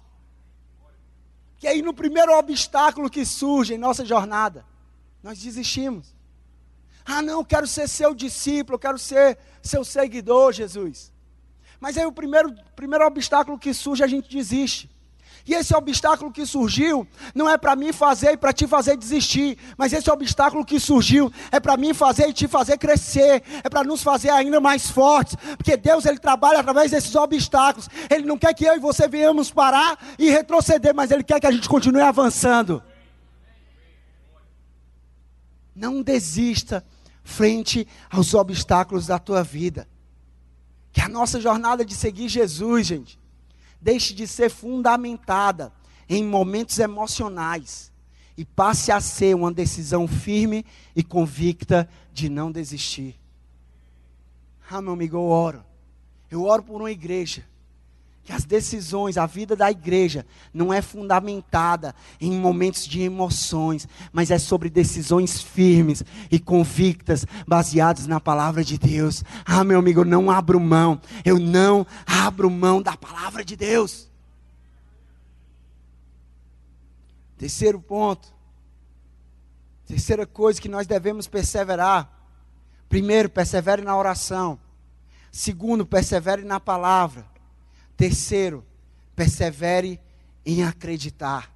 Que 1.57 1.67
aí 1.67 1.81
no 1.81 1.93
primeiro 1.93 2.37
obstáculo 2.37 3.09
que 3.09 3.25
surge 3.25 3.75
em 3.75 3.77
nossa 3.77 4.03
jornada, 4.05 4.65
nós 5.23 5.39
desistimos. 5.39 6.15
Ah, 7.05 7.21
não, 7.21 7.43
quero 7.43 7.67
ser 7.67 7.87
seu 7.87 8.13
discípulo, 8.13 8.77
quero 8.77 8.97
ser 8.97 9.37
seu 9.61 9.83
seguidor, 9.83 10.53
Jesus. 10.53 11.11
Mas 11.79 11.97
aí 11.97 12.05
o 12.05 12.11
primeiro, 12.11 12.53
primeiro 12.75 13.05
obstáculo 13.05 13.57
que 13.57 13.73
surge, 13.73 14.03
a 14.03 14.07
gente 14.07 14.29
desiste. 14.29 14.89
E 15.47 15.53
esse 15.55 15.75
obstáculo 15.75 16.31
que 16.31 16.45
surgiu 16.45 17.07
não 17.33 17.49
é 17.49 17.57
para 17.57 17.75
mim 17.75 17.91
fazer 17.91 18.33
e 18.33 18.37
para 18.37 18.53
te 18.53 18.67
fazer 18.67 18.95
desistir, 18.95 19.57
mas 19.77 19.91
esse 19.93 20.09
obstáculo 20.11 20.63
que 20.63 20.79
surgiu 20.79 21.31
é 21.51 21.59
para 21.59 21.75
mim 21.75 21.93
fazer 21.93 22.29
e 22.29 22.33
te 22.33 22.47
fazer 22.47 22.77
crescer, 22.77 23.41
é 23.63 23.69
para 23.69 23.83
nos 23.83 24.03
fazer 24.03 24.29
ainda 24.29 24.59
mais 24.59 24.91
fortes, 24.91 25.35
porque 25.57 25.75
Deus 25.75 26.05
ele 26.05 26.19
trabalha 26.19 26.59
através 26.59 26.91
desses 26.91 27.15
obstáculos. 27.15 27.89
Ele 28.11 28.25
não 28.25 28.37
quer 28.37 28.53
que 28.53 28.65
eu 28.65 28.75
e 28.75 28.79
você 28.79 29.07
venhamos 29.07 29.49
parar 29.49 29.97
e 30.19 30.29
retroceder, 30.29 30.93
mas 30.93 31.09
ele 31.09 31.23
quer 31.23 31.39
que 31.39 31.47
a 31.47 31.51
gente 31.51 31.67
continue 31.67 32.01
avançando. 32.01 32.83
Não 35.79 36.01
desista 36.01 36.85
frente 37.23 37.87
aos 38.09 38.33
obstáculos 38.33 39.07
da 39.07 39.17
tua 39.17 39.41
vida. 39.43 39.87
Que 40.91 40.99
a 40.99 41.07
nossa 41.07 41.39
jornada 41.39 41.85
de 41.85 41.95
seguir 41.95 42.27
Jesus, 42.27 42.87
gente, 42.87 43.17
deixe 43.79 44.13
de 44.13 44.27
ser 44.27 44.49
fundamentada 44.49 45.71
em 46.09 46.21
momentos 46.21 46.77
emocionais 46.79 47.93
e 48.35 48.43
passe 48.43 48.91
a 48.91 48.99
ser 48.99 49.33
uma 49.37 49.53
decisão 49.53 50.05
firme 50.05 50.65
e 50.93 51.01
convicta 51.01 51.87
de 52.11 52.27
não 52.27 52.51
desistir. 52.51 53.17
Ah, 54.69 54.81
meu 54.81 54.91
amigo, 54.91 55.15
eu 55.15 55.23
oro. 55.23 55.63
Eu 56.29 56.43
oro 56.43 56.61
por 56.61 56.81
uma 56.81 56.91
igreja 56.91 57.47
que 58.29 58.35
as 58.35 58.45
decisões, 58.45 59.17
a 59.17 59.25
vida 59.25 59.55
da 59.55 59.71
igreja 59.71 60.23
não 60.53 60.71
é 60.71 60.83
fundamentada 60.83 61.95
em 62.21 62.31
momentos 62.31 62.85
de 62.85 63.01
emoções, 63.01 63.87
mas 64.13 64.29
é 64.29 64.37
sobre 64.37 64.69
decisões 64.69 65.41
firmes 65.41 66.03
e 66.29 66.37
convictas, 66.37 67.25
baseadas 67.47 68.05
na 68.05 68.19
palavra 68.19 68.63
de 68.63 68.77
Deus. 68.77 69.23
Ah, 69.43 69.63
meu 69.63 69.79
amigo, 69.79 70.01
eu 70.01 70.05
não 70.05 70.29
abro 70.29 70.59
mão, 70.59 71.01
eu 71.25 71.39
não 71.39 71.87
abro 72.05 72.51
mão 72.51 72.83
da 72.83 72.95
palavra 72.95 73.43
de 73.43 73.55
Deus. 73.55 74.07
Terceiro 77.35 77.81
ponto, 77.81 78.31
terceira 79.87 80.27
coisa 80.27 80.61
que 80.61 80.69
nós 80.69 80.85
devemos 80.85 81.27
perseverar. 81.27 82.07
Primeiro, 82.87 83.27
persevere 83.27 83.81
na 83.81 83.97
oração. 83.97 84.59
Segundo, 85.31 85.83
persevere 85.83 86.43
na 86.43 86.59
palavra. 86.59 87.38
Terceiro, 87.99 88.65
persevere 89.13 89.99
em 90.45 90.63
acreditar. 90.63 91.53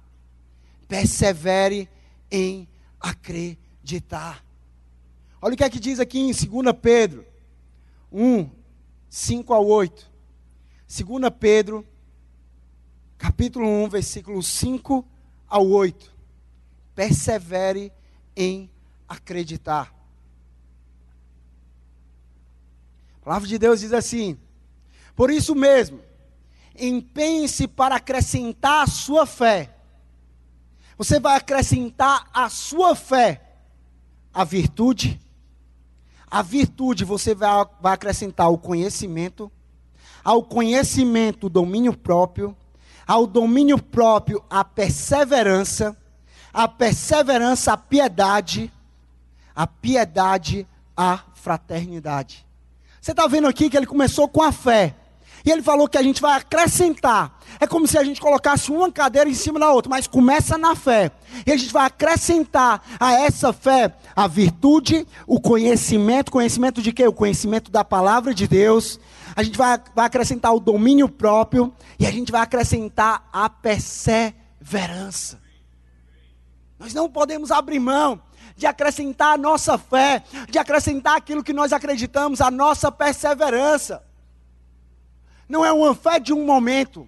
persevere 0.86 1.88
em 2.30 2.68
acreditar. 3.00 4.44
Olha 5.40 5.54
o 5.54 5.56
que 5.56 5.64
é 5.64 5.70
que 5.70 5.80
diz 5.80 5.98
aqui 5.98 6.18
em 6.18 6.32
2 6.32 6.76
Pedro 6.82 7.24
1, 8.12 8.50
5 9.08 9.54
a 9.54 9.58
8. 9.58 10.12
2 10.86 11.34
Pedro, 11.40 11.86
capítulo 13.16 13.66
1, 13.66 13.88
versículo 13.88 14.42
5 14.42 15.02
a 15.48 15.58
8. 15.58 16.12
Persevere 16.94 17.90
em 18.36 18.70
acreditar. 19.08 19.94
A 23.16 23.24
palavra 23.24 23.48
de 23.48 23.58
Deus 23.58 23.80
diz 23.80 23.94
assim: 23.94 24.38
Por 25.16 25.30
isso 25.30 25.54
mesmo, 25.54 26.02
empenhe-se 26.78 27.66
para 27.66 27.96
acrescentar 27.96 28.82
a 28.82 28.86
sua 28.86 29.26
fé. 29.26 29.74
Você 30.96 31.18
vai 31.18 31.36
acrescentar 31.36 32.28
a 32.32 32.48
sua 32.48 32.94
fé 32.94 33.44
a 34.34 34.42
virtude. 34.42 35.20
A 36.28 36.42
virtude 36.42 37.04
você 37.04 37.34
vai, 37.34 37.64
vai 37.80 37.94
acrescentar 37.94 38.50
o 38.50 38.58
conhecimento. 38.58 39.50
Ao 40.24 40.42
conhecimento, 40.42 41.46
o 41.46 41.50
domínio 41.50 41.96
próprio. 41.96 42.56
Ao 43.06 43.26
domínio 43.26 43.80
próprio, 43.80 44.42
a 44.50 44.64
perseverança. 44.64 45.96
A 46.52 46.66
perseverança, 46.66 47.72
a 47.72 47.76
piedade. 47.76 48.72
A 49.54 49.66
piedade, 49.66 50.66
a 50.96 51.20
fraternidade. 51.34 52.44
Você 53.00 53.12
está 53.12 53.28
vendo 53.28 53.46
aqui 53.46 53.70
que 53.70 53.76
ele 53.76 53.86
começou 53.86 54.28
com 54.28 54.42
a 54.42 54.50
fé. 54.50 54.96
E 55.44 55.50
ele 55.50 55.62
falou 55.62 55.86
que 55.86 55.98
a 55.98 56.02
gente 56.02 56.22
vai 56.22 56.38
acrescentar. 56.38 57.38
É 57.60 57.66
como 57.66 57.86
se 57.86 57.98
a 57.98 58.02
gente 58.02 58.18
colocasse 58.20 58.70
uma 58.72 58.90
cadeira 58.90 59.28
em 59.28 59.34
cima 59.34 59.60
da 59.60 59.70
outra, 59.70 59.90
mas 59.90 60.06
começa 60.06 60.56
na 60.56 60.74
fé. 60.74 61.10
E 61.46 61.52
a 61.52 61.56
gente 61.56 61.70
vai 61.70 61.84
acrescentar 61.86 62.82
a 62.98 63.12
essa 63.12 63.52
fé 63.52 63.94
a 64.16 64.26
virtude, 64.26 65.06
o 65.26 65.38
conhecimento. 65.38 66.32
Conhecimento 66.32 66.80
de 66.80 66.92
quê? 66.92 67.06
O 67.06 67.12
conhecimento 67.12 67.70
da 67.70 67.84
palavra 67.84 68.32
de 68.32 68.48
Deus. 68.48 68.98
A 69.36 69.42
gente 69.42 69.58
vai, 69.58 69.78
vai 69.94 70.06
acrescentar 70.06 70.54
o 70.54 70.60
domínio 70.60 71.10
próprio. 71.10 71.74
E 71.98 72.06
a 72.06 72.10
gente 72.10 72.32
vai 72.32 72.40
acrescentar 72.40 73.28
a 73.30 73.50
perseverança. 73.50 75.38
Nós 76.78 76.94
não 76.94 77.08
podemos 77.08 77.50
abrir 77.50 77.80
mão 77.80 78.20
de 78.56 78.66
acrescentar 78.66 79.34
a 79.34 79.38
nossa 79.38 79.76
fé, 79.76 80.22
de 80.48 80.58
acrescentar 80.58 81.16
aquilo 81.16 81.42
que 81.42 81.52
nós 81.52 81.72
acreditamos, 81.72 82.40
a 82.40 82.50
nossa 82.50 82.90
perseverança. 82.90 84.02
Não 85.48 85.64
é 85.64 85.72
uma 85.72 85.94
fé 85.94 86.18
de 86.18 86.32
um 86.32 86.44
momento, 86.44 87.06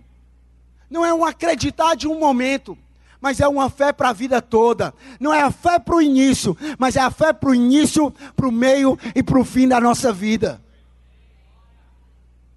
não 0.91 1.05
é 1.05 1.13
um 1.13 1.25
acreditar 1.25 1.95
de 1.95 2.07
um 2.07 2.19
momento, 2.19 2.77
mas 3.21 3.41
é 3.41 3.49
uma 3.49 3.69
fé 3.69 3.93
para 3.93 4.11
a 4.11 4.13
vida 4.13 4.41
toda. 4.41 4.95
Não 5.19 5.33
é 5.33 5.43
a 5.43 5.51
fé 5.51 5.79
para 5.79 5.97
o 5.97 6.03
início, 6.03 6.57
mas 6.79 6.97
é 6.97 7.01
a 7.01 7.11
fé 7.11 7.33
para 7.33 7.51
o 7.51 7.55
início, 7.55 8.11
para 8.35 8.47
o 8.47 8.53
meio 8.53 8.99
e 9.15 9.23
para 9.23 9.41
o 9.41 9.45
fim 9.45 9.67
da 9.67 9.81
nossa 9.81 10.13
vida. 10.13 10.63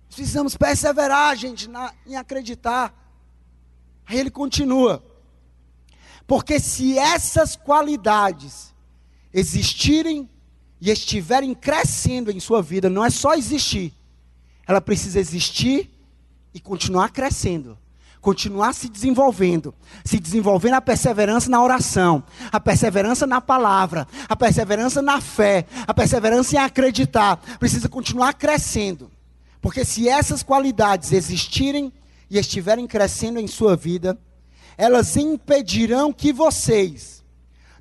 Precisamos 0.07 0.57
perseverar, 0.57 1.35
gente, 1.35 1.69
na, 1.69 1.93
em 2.05 2.15
acreditar. 2.15 2.93
Aí 4.05 4.19
ele 4.19 4.29
continua. 4.29 5.03
Porque 6.27 6.59
se 6.59 6.97
essas 6.97 7.55
qualidades 7.55 8.73
existirem 9.33 10.29
e 10.81 10.89
estiverem 10.89 11.53
crescendo 11.53 12.31
em 12.31 12.39
sua 12.39 12.61
vida, 12.61 12.89
não 12.89 13.03
é 13.03 13.09
só 13.09 13.33
existir, 13.33 13.93
ela 14.69 14.79
precisa 14.79 15.19
existir 15.19 15.89
e 16.53 16.59
continuar 16.59 17.09
crescendo, 17.09 17.75
continuar 18.21 18.71
se 18.73 18.87
desenvolvendo, 18.87 19.73
se 20.05 20.19
desenvolvendo 20.19 20.75
a 20.75 20.81
perseverança 20.81 21.49
na 21.49 21.59
oração, 21.59 22.23
a 22.51 22.59
perseverança 22.59 23.25
na 23.25 23.41
palavra, 23.41 24.07
a 24.29 24.35
perseverança 24.35 25.01
na 25.01 25.19
fé, 25.19 25.65
a 25.87 25.91
perseverança 25.91 26.55
em 26.55 26.59
acreditar, 26.59 27.37
precisa 27.57 27.89
continuar 27.89 28.33
crescendo. 28.33 29.09
Porque 29.59 29.83
se 29.83 30.07
essas 30.07 30.43
qualidades 30.43 31.13
existirem 31.13 31.91
e 32.29 32.37
estiverem 32.37 32.85
crescendo 32.85 33.39
em 33.39 33.47
sua 33.47 33.75
vida, 33.75 34.19
elas 34.77 35.17
impedirão 35.17 36.13
que 36.13 36.31
vocês, 36.31 37.23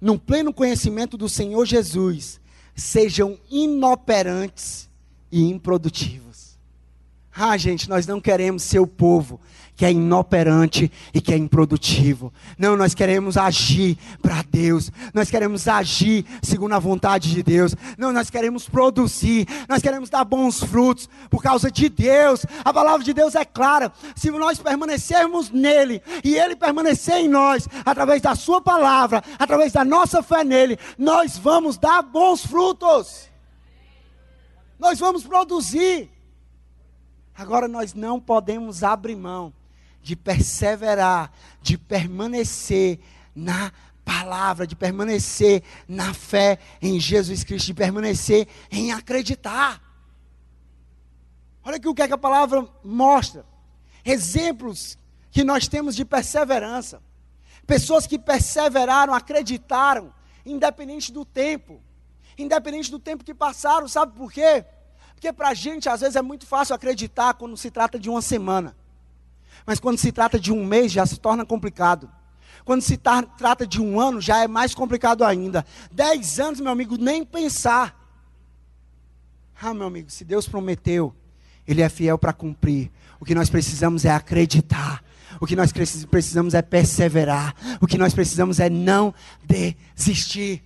no 0.01 0.19
pleno 0.19 0.55
conhecimento 0.55 1.19
do 1.19 1.29
Senhor 1.29 1.67
Jesus, 1.67 2.41
sejam 2.75 3.39
inoperantes 3.51 4.89
e 5.31 5.51
improdutivos. 5.51 6.28
Ah, 7.41 7.57
gente, 7.57 7.89
nós 7.89 8.05
não 8.05 8.21
queremos 8.21 8.65
ser 8.65 8.81
o 8.81 8.87
povo 8.87 9.41
que 9.77 9.85
é 9.85 9.93
inoperante 9.93 10.91
e 11.15 11.21
que 11.21 11.33
é 11.33 11.37
improdutivo. 11.37 12.33
Não, 12.59 12.77
nós 12.77 12.95
queremos 12.95 13.37
agir 13.37 13.97
para 14.21 14.43
Deus. 14.43 14.91
Nós 15.15 15.31
queremos 15.31 15.69
agir 15.69 16.27
segundo 16.43 16.73
a 16.73 16.81
vontade 16.81 17.33
de 17.33 17.45
Deus. 17.45 17.77
Não, 17.97 18.13
nós 18.13 18.29
queremos 18.29 18.69
produzir. 18.69 19.47
Nós 19.69 19.81
queremos 19.81 20.11
dar 20.11 20.25
bons 20.25 20.65
frutos 20.65 21.09
por 21.31 21.41
causa 21.41 21.71
de 21.71 21.89
Deus. 21.89 22.45
A 22.65 22.73
palavra 22.73 23.05
de 23.05 23.15
Deus 23.15 23.37
é 23.37 23.45
clara. 23.45 23.93
Se 24.17 24.33
nós 24.33 24.59
permanecermos 24.59 25.49
nele 25.49 26.03
e 26.25 26.37
ele 26.37 26.57
permanecer 26.57 27.19
em 27.19 27.29
nós, 27.29 27.69
através 27.87 28.21
da 28.21 28.35
sua 28.35 28.61
palavra, 28.61 29.23
através 29.39 29.73
da 29.73 29.85
nossa 29.85 30.25
fé 30.25 30.43
nele, 30.43 30.77
nós 30.99 31.39
vamos 31.39 31.79
dar 31.79 32.03
bons 32.03 32.45
frutos. 32.45 33.29
Nós 34.77 34.99
vamos 34.99 35.23
produzir. 35.23 36.18
Agora 37.39 37.69
nós 37.69 37.95
não 37.95 38.19
podemos 38.19 38.83
abrir 38.83 39.15
mão 39.15 39.55
de 40.03 40.17
perseverar, 40.17 41.33
de 41.63 41.79
permanecer 41.79 42.99
na 43.33 43.73
palavra, 44.05 44.67
de 44.67 44.75
permanecer 44.75 45.63
na 45.87 46.13
fé 46.13 46.59
em 46.83 46.99
Jesus 46.99 47.45
Cristo, 47.45 47.67
de 47.67 47.75
permanecer 47.75 48.49
em 48.73 48.91
acreditar. 48.91 49.81
Olha 51.65 51.77
aqui 51.77 51.87
o 51.87 51.95
que, 51.95 52.03
é 52.03 52.09
que 52.09 52.15
a 52.15 52.19
palavra 52.19 52.69
mostra. 52.83 53.47
Exemplos 54.05 54.99
que 55.31 55.45
nós 55.45 55.69
temos 55.69 55.95
de 55.95 56.05
perseverança. 56.05 57.01
Pessoas 57.65 58.05
que 58.05 58.19
perseveraram, 58.19 59.15
acreditaram, 59.15 60.13
independente 60.45 61.13
do 61.13 61.25
tempo. 61.25 61.81
Independente 62.37 62.91
do 62.91 62.99
tempo 62.99 63.23
que 63.23 63.35
passaram, 63.35 63.87
sabe 63.87 64.17
por 64.17 64.33
quê? 64.33 64.65
Porque 65.19 65.33
para 65.33 65.49
a 65.49 65.55
gente, 65.55 65.89
às 65.89 66.01
vezes, 66.01 66.15
é 66.15 66.23
muito 66.23 66.47
fácil 66.47 66.77
acreditar 66.77 67.35
quando 67.35 67.57
se 67.57 67.73
trata 67.73 67.99
de 67.99 68.09
uma 68.09 68.23
semana. 68.23 68.77
Mas 69.67 69.81
quando 69.81 69.99
se 69.99 70.13
trata 70.13 70.39
de 70.39 70.53
um 70.53 70.65
mês, 70.65 70.93
já 70.93 71.05
se 71.05 71.19
torna 71.19 71.45
complicado. 71.45 72.09
Quando 72.65 72.83
se 72.83 72.97
trata 72.97 73.67
de 73.67 73.83
um 73.83 73.99
ano, 73.99 74.21
já 74.21 74.45
é 74.45 74.47
mais 74.47 74.77
complicado 74.77 75.25
ainda. 75.25 75.67
Dez 75.91 76.39
anos, 76.39 76.61
meu 76.61 76.71
amigo, 76.71 76.97
nem 76.97 77.25
pensar. 77.25 77.99
Ah, 79.61 79.75
meu 79.75 79.89
amigo, 79.89 80.09
se 80.09 80.25
Deus 80.25 80.49
prometeu, 80.49 81.13
Ele 81.67 81.83
é 81.83 81.89
fiel 81.89 82.17
para 82.17 82.33
cumprir. 82.33 82.89
O 83.19 83.25
que 83.25 83.35
nós 83.35 83.51
precisamos 83.51 84.05
é 84.05 84.13
acreditar. 84.13 85.03
O 85.41 85.49
que 85.49 85.57
nós 85.57 85.73
precisamos 85.73 86.55
é 86.55 86.63
perseverar. 86.63 87.57
O 87.81 87.89
que 87.89 87.99
nós 87.99 88.15
precisamos 88.15 88.61
é 88.61 88.71
não 88.71 89.13
desistir. 89.43 90.63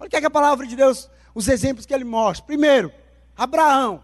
Olha 0.00 0.06
o 0.06 0.10
que, 0.10 0.16
é 0.16 0.20
que 0.20 0.26
a 0.26 0.30
palavra 0.30 0.66
de 0.66 0.74
Deus, 0.74 1.10
os 1.34 1.48
exemplos 1.48 1.84
que 1.84 1.92
ele 1.92 2.04
mostra. 2.04 2.46
Primeiro, 2.46 2.90
Abraão, 3.36 4.02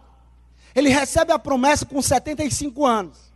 ele 0.75 0.89
recebe 0.89 1.31
a 1.31 1.39
promessa 1.39 1.85
com 1.85 2.01
75 2.01 2.85
anos. 2.85 3.31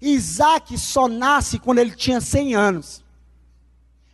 Isaac 0.00 0.76
só 0.78 1.08
nasce 1.08 1.58
quando 1.58 1.78
ele 1.78 1.94
tinha 1.94 2.20
100 2.20 2.54
anos. 2.54 3.04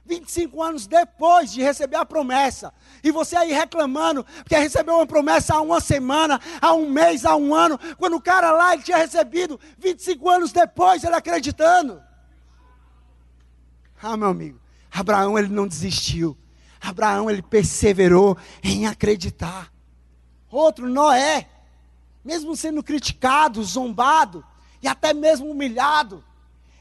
25 0.07 0.63
anos 0.63 0.87
depois 0.87 1.53
de 1.53 1.63
receber 1.63 1.97
a 1.97 2.05
promessa. 2.05 2.73
E 3.03 3.13
você 3.13 3.37
aí 3.37 3.53
reclamando, 3.53 4.25
porque 4.43 4.57
recebeu 4.57 4.97
uma 4.97 5.07
promessa 5.07 5.55
há 5.55 5.61
uma 5.61 5.81
semana, 5.81 6.41
há 6.61 6.75
um 6.75 6.91
mês, 6.91 7.25
há 7.25 7.37
um 7.37 7.55
ano, 7.55 7.79
quando 7.97 8.17
o 8.17 8.21
cara 8.21 8.51
lá 8.51 8.75
ele 8.75 8.83
tinha 8.83 8.97
recebido 8.97 9.59
25 9.79 10.29
anos 10.29 10.53
depois, 10.53 11.05
ele 11.05 11.15
acreditando. 11.15 12.03
Ah, 14.03 14.17
meu 14.17 14.29
amigo, 14.29 14.61
Abraão 14.91 15.39
ele 15.39 15.49
não 15.49 15.69
desistiu. 15.69 16.37
Abraão 16.81 17.31
ele 17.31 17.43
perseverou 17.43 18.37
em 18.63 18.87
acreditar. 18.87 19.71
Outro, 20.51 20.89
Noé, 20.89 21.49
mesmo 22.25 22.57
sendo 22.57 22.83
criticado, 22.83 23.63
zombado 23.63 24.45
e 24.83 24.89
até 24.89 25.15
mesmo 25.15 25.51
humilhado, 25.51 26.25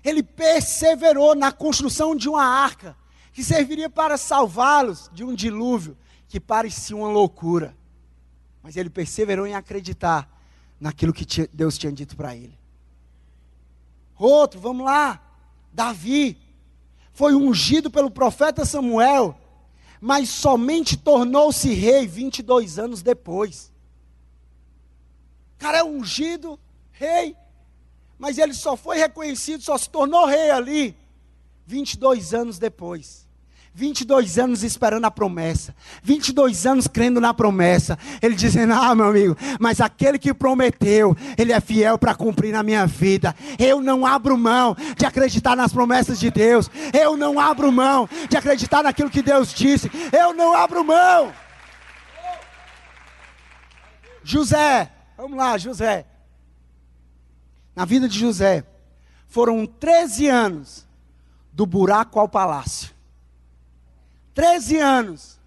ele 0.03 0.23
perseverou 0.23 1.35
na 1.35 1.51
construção 1.51 2.15
de 2.15 2.27
uma 2.27 2.43
arca 2.43 2.95
que 3.31 3.43
serviria 3.43 3.89
para 3.89 4.17
salvá-los 4.17 5.09
de 5.13 5.23
um 5.23 5.33
dilúvio 5.33 5.97
que 6.27 6.39
parecia 6.39 6.95
uma 6.95 7.09
loucura. 7.09 7.75
Mas 8.63 8.75
ele 8.75 8.89
perseverou 8.89 9.45
em 9.45 9.53
acreditar 9.53 10.29
naquilo 10.79 11.13
que 11.13 11.47
Deus 11.53 11.77
tinha 11.77 11.91
dito 11.91 12.15
para 12.15 12.35
ele. 12.35 12.57
Outro, 14.17 14.59
vamos 14.59 14.85
lá, 14.85 15.21
Davi 15.71 16.37
foi 17.13 17.33
ungido 17.35 17.89
pelo 17.91 18.09
profeta 18.09 18.65
Samuel 18.65 19.37
mas 20.01 20.29
somente 20.29 20.97
tornou-se 20.97 21.73
rei 21.73 22.07
22 22.07 22.79
anos 22.79 23.01
depois. 23.01 23.71
O 25.55 25.59
cara 25.59 25.79
é 25.79 25.83
ungido, 25.83 26.59
rei, 26.91 27.35
mas 28.17 28.37
ele 28.37 28.53
só 28.53 28.75
foi 28.75 28.97
reconhecido, 28.97 29.63
só 29.63 29.77
se 29.77 29.89
tornou 29.89 30.25
rei 30.25 30.51
ali 30.51 30.97
22 31.65 32.33
anos 32.33 32.57
depois. 32.57 33.28
22 33.73 34.37
anos 34.37 34.63
esperando 34.63 35.05
a 35.05 35.11
promessa, 35.11 35.75
22 36.03 36.65
anos 36.65 36.87
crendo 36.87 37.21
na 37.21 37.33
promessa, 37.33 37.97
ele 38.21 38.35
dizendo: 38.35 38.73
Ah, 38.73 38.93
meu 38.93 39.05
amigo, 39.05 39.37
mas 39.59 39.79
aquele 39.79 40.19
que 40.19 40.33
prometeu, 40.33 41.15
ele 41.37 41.53
é 41.53 41.59
fiel 41.59 41.97
para 41.97 42.15
cumprir 42.15 42.51
na 42.51 42.63
minha 42.63 42.85
vida. 42.85 43.35
Eu 43.57 43.81
não 43.81 44.05
abro 44.05 44.37
mão 44.37 44.75
de 44.97 45.05
acreditar 45.05 45.55
nas 45.55 45.71
promessas 45.71 46.19
de 46.19 46.29
Deus, 46.29 46.69
eu 46.93 47.15
não 47.15 47.39
abro 47.39 47.71
mão 47.71 48.09
de 48.29 48.35
acreditar 48.35 48.83
naquilo 48.83 49.09
que 49.09 49.21
Deus 49.21 49.53
disse, 49.53 49.89
eu 50.11 50.33
não 50.33 50.53
abro 50.53 50.83
mão. 50.83 51.31
José, 54.23 54.91
vamos 55.15 55.37
lá, 55.37 55.57
José. 55.57 56.05
Na 57.75 57.85
vida 57.85 58.09
de 58.09 58.19
José, 58.19 58.65
foram 59.27 59.65
13 59.65 60.27
anos 60.27 60.87
do 61.53 61.65
buraco 61.65 62.19
ao 62.19 62.27
palácio. 62.27 62.98
13 64.39 64.77
anos, 64.77 65.37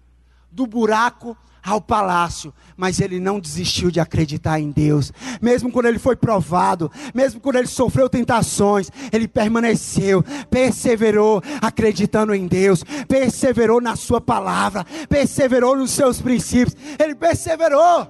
do 0.51 0.67
buraco 0.67 1.35
ao 1.63 1.81
palácio, 1.81 2.53
mas 2.77 3.01
ele 3.01 3.19
não 3.19 3.39
desistiu 3.39 3.89
de 3.89 3.99
acreditar 3.99 4.59
em 4.59 4.69
Deus, 4.69 5.11
mesmo 5.41 5.71
quando 5.71 5.87
ele 5.87 5.97
foi 5.97 6.15
provado, 6.15 6.91
mesmo 7.11 7.41
quando 7.41 7.55
ele 7.55 7.65
sofreu 7.65 8.07
tentações, 8.07 8.91
ele 9.11 9.27
permaneceu, 9.27 10.23
perseverou, 10.47 11.41
acreditando 11.59 12.35
em 12.35 12.45
Deus, 12.45 12.83
perseverou 13.07 13.81
na 13.81 13.95
Sua 13.95 14.21
palavra, 14.21 14.85
perseverou 15.09 15.75
nos 15.75 15.89
seus 15.89 16.21
princípios, 16.21 16.77
ele 16.99 17.15
perseverou, 17.15 18.07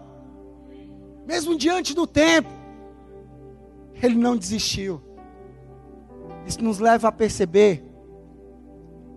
mesmo 1.25 1.57
diante 1.57 1.93
do 1.93 2.05
tempo, 2.05 2.49
ele 4.01 4.15
não 4.15 4.35
desistiu. 4.35 5.01
Isso 6.45 6.61
nos 6.61 6.79
leva 6.79 7.07
a 7.07 7.11
perceber 7.13 7.92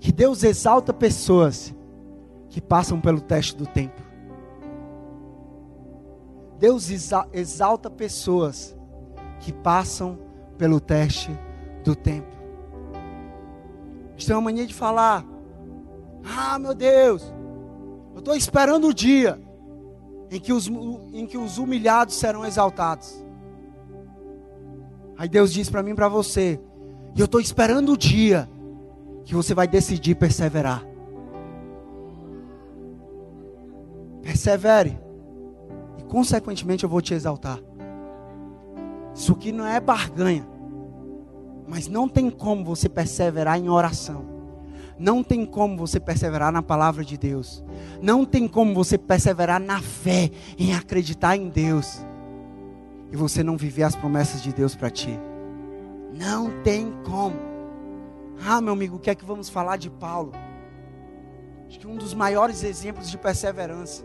que 0.00 0.12
Deus 0.12 0.42
exalta 0.42 0.92
pessoas 0.92 1.74
que 2.48 2.60
passam 2.60 3.00
pelo 3.00 3.20
teste 3.20 3.56
do 3.56 3.66
tempo. 3.66 4.02
Deus 6.58 6.90
exalta 7.32 7.90
pessoas 7.90 8.76
que 9.40 9.52
passam 9.52 10.18
pelo 10.56 10.80
teste 10.80 11.30
do 11.84 11.94
tempo. 11.94 12.34
Eles 14.12 14.24
têm 14.24 14.34
uma 14.34 14.42
mania 14.42 14.66
de 14.66 14.74
falar: 14.74 15.24
Ah, 16.24 16.58
meu 16.58 16.74
Deus, 16.74 17.22
eu 18.14 18.20
estou 18.20 18.34
esperando 18.34 18.88
o 18.88 18.94
dia 18.94 19.38
em 20.30 20.40
que, 20.40 20.52
os, 20.52 20.66
em 20.66 21.26
que 21.26 21.36
os 21.36 21.58
humilhados 21.58 22.16
serão 22.16 22.44
exaltados. 22.44 23.22
Aí 25.18 25.28
Deus 25.28 25.52
diz 25.52 25.68
para 25.68 25.82
mim 25.82 25.90
e 25.90 25.94
para 25.94 26.08
você: 26.08 26.58
E 27.14 27.20
eu 27.20 27.26
estou 27.26 27.40
esperando 27.40 27.92
o 27.92 27.96
dia 27.96 28.48
que 29.26 29.34
você 29.34 29.52
vai 29.52 29.66
decidir 29.66 30.14
perseverar. 30.14 30.86
Persevere. 34.22 34.96
E 35.98 36.02
consequentemente 36.04 36.84
eu 36.84 36.88
vou 36.88 37.02
te 37.02 37.12
exaltar. 37.12 37.58
Isso 39.12 39.32
aqui 39.32 39.50
não 39.50 39.66
é 39.66 39.80
barganha. 39.80 40.46
Mas 41.66 41.88
não 41.88 42.08
tem 42.08 42.30
como 42.30 42.64
você 42.64 42.88
perseverar 42.88 43.58
em 43.58 43.68
oração. 43.68 44.24
Não 44.96 45.24
tem 45.24 45.44
como 45.44 45.76
você 45.76 45.98
perseverar 45.98 46.52
na 46.52 46.62
palavra 46.62 47.04
de 47.04 47.18
Deus. 47.18 47.64
Não 48.00 48.24
tem 48.24 48.46
como 48.46 48.72
você 48.72 48.96
perseverar 48.96 49.60
na 49.60 49.82
fé, 49.82 50.30
em 50.56 50.72
acreditar 50.72 51.36
em 51.36 51.48
Deus. 51.48 52.00
E 53.10 53.16
você 53.16 53.42
não 53.42 53.56
viver 53.56 53.82
as 53.82 53.96
promessas 53.96 54.40
de 54.40 54.52
Deus 54.52 54.76
para 54.76 54.88
ti. 54.88 55.18
Não 56.16 56.62
tem 56.62 56.92
como. 57.04 57.55
Ah, 58.44 58.60
meu 58.60 58.72
amigo, 58.72 58.96
o 58.96 58.98
que 58.98 59.10
é 59.10 59.14
que 59.14 59.24
vamos 59.24 59.48
falar 59.48 59.76
de 59.76 59.90
Paulo? 59.90 60.32
Acho 61.66 61.80
que 61.80 61.86
um 61.86 61.96
dos 61.96 62.14
maiores 62.14 62.62
exemplos 62.62 63.10
de 63.10 63.18
perseverança. 63.18 64.04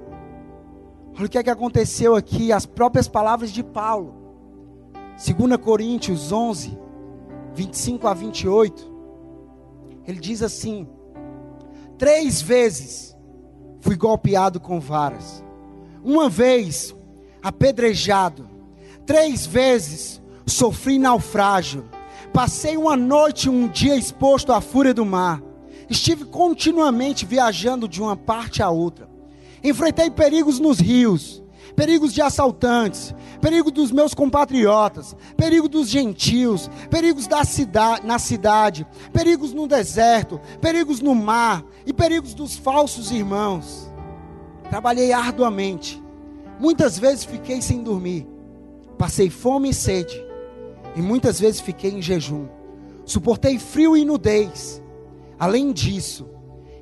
Olha 1.15 1.25
o 1.25 1.29
que 1.29 1.37
é 1.37 1.43
que 1.43 1.49
aconteceu 1.49 2.15
aqui, 2.15 2.51
as 2.51 2.65
próprias 2.65 3.07
palavras 3.07 3.51
de 3.51 3.63
Paulo. 3.63 4.15
2 5.15 5.57
Coríntios 5.57 6.31
11, 6.31 6.77
25 7.53 8.07
a 8.07 8.13
28. 8.13 8.91
Ele 10.07 10.19
diz 10.19 10.41
assim: 10.41 10.87
Três 11.97 12.41
vezes 12.41 13.15
fui 13.79 13.95
golpeado 13.95 14.59
com 14.59 14.79
varas, 14.79 15.43
uma 16.03 16.29
vez 16.29 16.95
apedrejado, 17.43 18.49
três 19.05 19.45
vezes 19.45 20.21
sofri 20.45 20.97
naufrágio 20.97 21.85
Passei 22.33 22.77
uma 22.77 22.95
noite, 22.95 23.49
um 23.49 23.67
dia 23.67 23.95
exposto 23.95 24.53
à 24.53 24.61
fúria 24.61 24.93
do 24.93 25.03
mar. 25.03 25.41
Estive 25.89 26.23
continuamente 26.23 27.25
viajando 27.25 27.89
de 27.89 28.01
uma 28.01 28.15
parte 28.15 28.63
a 28.63 28.69
outra. 28.69 29.09
Enfrentei 29.61 30.09
perigos 30.09 30.57
nos 30.57 30.79
rios, 30.79 31.43
perigos 31.75 32.13
de 32.13 32.21
assaltantes, 32.21 33.13
perigo 33.41 33.69
dos 33.69 33.91
meus 33.91 34.13
compatriotas, 34.13 35.13
perigo 35.35 35.67
dos 35.67 35.89
gentios, 35.89 36.69
perigos 36.89 37.27
da 37.27 37.43
cidade, 37.43 38.07
na 38.07 38.17
cidade, 38.17 38.87
perigos 39.11 39.53
no 39.53 39.67
deserto, 39.67 40.39
perigos 40.61 41.01
no 41.01 41.13
mar 41.13 41.65
e 41.85 41.91
perigos 41.91 42.33
dos 42.33 42.55
falsos 42.55 43.11
irmãos. 43.11 43.91
Trabalhei 44.69 45.11
arduamente. 45.11 46.01
Muitas 46.57 46.97
vezes 46.97 47.25
fiquei 47.25 47.61
sem 47.61 47.83
dormir. 47.83 48.25
Passei 48.97 49.29
fome 49.29 49.71
e 49.71 49.73
sede 49.73 50.30
e 50.95 51.01
muitas 51.01 51.39
vezes 51.39 51.61
fiquei 51.61 51.91
em 51.91 52.01
jejum. 52.01 52.47
Suportei 53.05 53.57
frio 53.57 53.95
e 53.95 54.05
nudez. 54.05 54.81
Além 55.39 55.71
disso, 55.71 56.29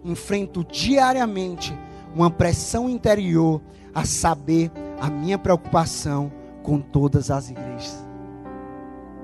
enfrento 0.04 0.64
diariamente 0.64 1.78
uma 2.14 2.30
pressão 2.30 2.90
interior 2.90 3.62
a 3.94 4.06
saber 4.06 4.72
a 5.00 5.10
minha 5.10 5.38
preocupação 5.38 6.32
com 6.64 6.80
todas 6.80 7.32
as 7.32 7.50
igrejas. 7.50 8.06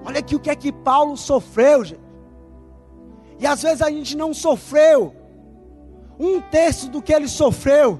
Olha 0.06 0.20
aqui 0.20 0.36
o 0.36 0.40
que 0.40 0.50
é 0.50 0.56
que 0.56 0.72
Paulo 0.72 1.18
sofreu, 1.18 1.84
gente. 1.84 2.06
E 3.40 3.46
às 3.46 3.64
vezes 3.64 3.82
a 3.82 3.90
gente 3.90 4.16
não 4.16 4.34
sofreu 4.34 5.14
um 6.18 6.40
terço 6.40 6.90
do 6.90 7.02
que 7.02 7.12
ele 7.12 7.28
sofreu. 7.28 8.00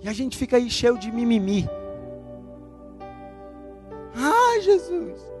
E 0.00 0.08
a 0.08 0.12
gente 0.12 0.36
fica 0.36 0.56
aí 0.56 0.68
cheio 0.68 0.98
de 0.98 1.12
mimimi. 1.12 1.68
Ai, 4.14 4.60
Jesus 4.62 5.35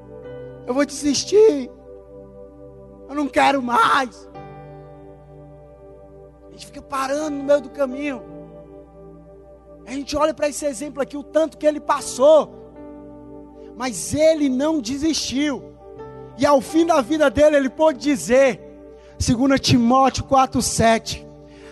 eu 0.66 0.74
vou 0.74 0.84
desistir. 0.84 1.70
Eu 3.08 3.14
não 3.14 3.28
quero 3.28 3.62
mais. 3.62 4.28
A 6.48 6.50
gente 6.50 6.66
fica 6.66 6.82
parando 6.82 7.36
no 7.36 7.44
meio 7.44 7.60
do 7.60 7.70
caminho. 7.70 8.22
A 9.86 9.92
gente 9.92 10.16
olha 10.16 10.34
para 10.34 10.48
esse 10.48 10.66
exemplo 10.66 11.00
aqui, 11.00 11.16
o 11.16 11.22
tanto 11.22 11.56
que 11.56 11.66
ele 11.66 11.80
passou. 11.80 12.52
Mas 13.76 14.12
ele 14.14 14.48
não 14.48 14.80
desistiu. 14.80 15.76
E 16.36 16.44
ao 16.44 16.60
fim 16.60 16.84
da 16.84 17.00
vida 17.00 17.30
dele, 17.30 17.56
ele 17.56 17.70
pôde 17.70 17.98
dizer, 17.98 18.60
2 19.18 19.60
Timóteo 19.60 20.24
4,7: 20.24 21.24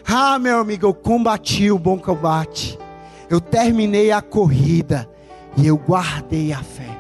Ah, 0.07 0.39
meu 0.39 0.59
amigo, 0.59 0.87
eu 0.87 0.95
combati 0.95 1.71
o 1.71 1.79
bom 1.79 1.99
combate, 1.99 2.79
eu 3.29 3.41
terminei 3.41 4.13
a 4.13 4.23
corrida 4.23 5.09
e 5.57 5.67
eu 5.67 5.77
guardei 5.77 6.53
a 6.53 6.63
fé. 6.63 6.94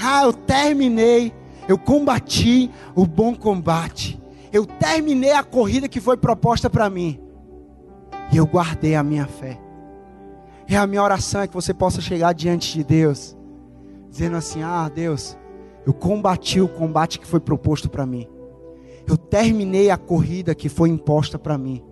Ah, 0.00 0.24
eu 0.24 0.32
terminei, 0.32 1.32
eu 1.68 1.78
combati 1.78 2.70
o 2.94 3.06
bom 3.06 3.34
combate, 3.34 4.20
eu 4.52 4.66
terminei 4.66 5.32
a 5.32 5.42
corrida 5.42 5.88
que 5.88 6.00
foi 6.00 6.16
proposta 6.16 6.68
para 6.68 6.90
mim, 6.90 7.20
e 8.32 8.36
eu 8.36 8.46
guardei 8.46 8.94
a 8.94 9.02
minha 9.02 9.26
fé. 9.26 9.60
E 10.68 10.74
a 10.74 10.86
minha 10.86 11.02
oração 11.02 11.40
é 11.40 11.46
que 11.46 11.54
você 11.54 11.72
possa 11.72 12.00
chegar 12.00 12.32
diante 12.32 12.72
de 12.72 12.84
Deus, 12.84 13.36
dizendo 14.10 14.36
assim: 14.36 14.62
Ah, 14.62 14.90
Deus, 14.92 15.36
eu 15.86 15.94
combati 15.94 16.60
o 16.60 16.68
combate 16.68 17.18
que 17.18 17.26
foi 17.26 17.40
proposto 17.40 17.88
para 17.88 18.04
mim, 18.04 18.26
eu 19.08 19.16
terminei 19.16 19.90
a 19.90 19.96
corrida 19.96 20.54
que 20.54 20.68
foi 20.68 20.88
imposta 20.88 21.38
para 21.38 21.56
mim, 21.56 21.82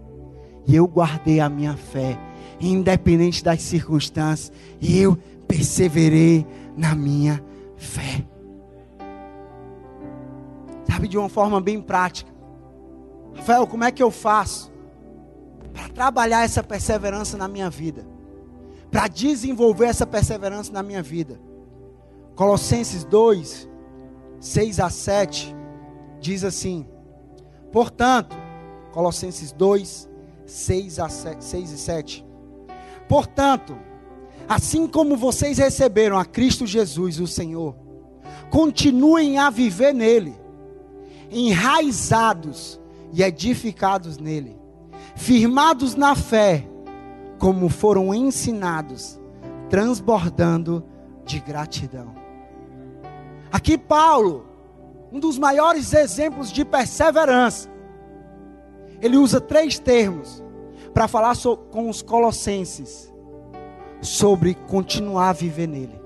e 0.66 0.74
eu 0.74 0.86
guardei 0.86 1.40
a 1.40 1.48
minha 1.48 1.76
fé, 1.76 2.18
independente 2.60 3.42
das 3.42 3.62
circunstâncias, 3.62 4.52
e 4.80 4.98
eu 4.98 5.16
perseverei 5.46 6.46
na 6.76 6.94
minha 6.94 7.42
fé. 7.84 8.24
Sabe, 10.86 11.08
de 11.08 11.18
uma 11.18 11.28
forma 11.28 11.60
bem 11.60 11.80
prática. 11.80 12.32
Rafael, 13.34 13.66
como 13.66 13.84
é 13.84 13.90
que 13.90 14.02
eu 14.02 14.10
faço 14.10 14.72
para 15.72 15.88
trabalhar 15.88 16.44
essa 16.44 16.62
perseverança 16.62 17.36
na 17.36 17.48
minha 17.48 17.68
vida? 17.68 18.06
Para 18.90 19.08
desenvolver 19.08 19.86
essa 19.86 20.06
perseverança 20.06 20.72
na 20.72 20.82
minha 20.82 21.02
vida? 21.02 21.40
Colossenses 22.36 23.04
2, 23.04 23.68
6 24.40 24.80
a 24.80 24.90
7, 24.90 25.54
diz 26.20 26.44
assim: 26.44 26.86
Portanto, 27.72 28.36
Colossenses 28.92 29.52
2, 29.52 30.08
6, 30.46 30.98
a 31.00 31.08
7, 31.08 31.44
6 31.44 31.70
e 31.70 31.78
7. 31.78 32.26
Portanto, 33.08 33.76
Assim 34.48 34.86
como 34.86 35.16
vocês 35.16 35.58
receberam 35.58 36.18
a 36.18 36.24
Cristo 36.24 36.66
Jesus, 36.66 37.18
o 37.18 37.26
Senhor, 37.26 37.74
continuem 38.50 39.38
a 39.38 39.50
viver 39.50 39.92
nele. 39.92 40.34
enraizados 41.30 42.80
e 43.12 43.22
edificados 43.22 44.18
nele, 44.18 44.56
firmados 45.16 45.94
na 45.94 46.14
fé, 46.14 46.68
como 47.38 47.68
foram 47.68 48.14
ensinados, 48.14 49.20
transbordando 49.68 50.84
de 51.24 51.40
gratidão. 51.40 52.14
Aqui, 53.50 53.78
Paulo, 53.78 54.46
um 55.10 55.18
dos 55.18 55.38
maiores 55.38 55.92
exemplos 55.92 56.52
de 56.52 56.64
perseverança, 56.64 57.68
ele 59.00 59.16
usa 59.16 59.40
três 59.40 59.78
termos 59.78 60.42
para 60.92 61.08
falar 61.08 61.34
com 61.70 61.88
os 61.88 62.02
colossenses 62.02 63.13
sobre 64.04 64.54
continuar 64.54 65.30
a 65.30 65.32
viver 65.32 65.66
nele. 65.66 66.00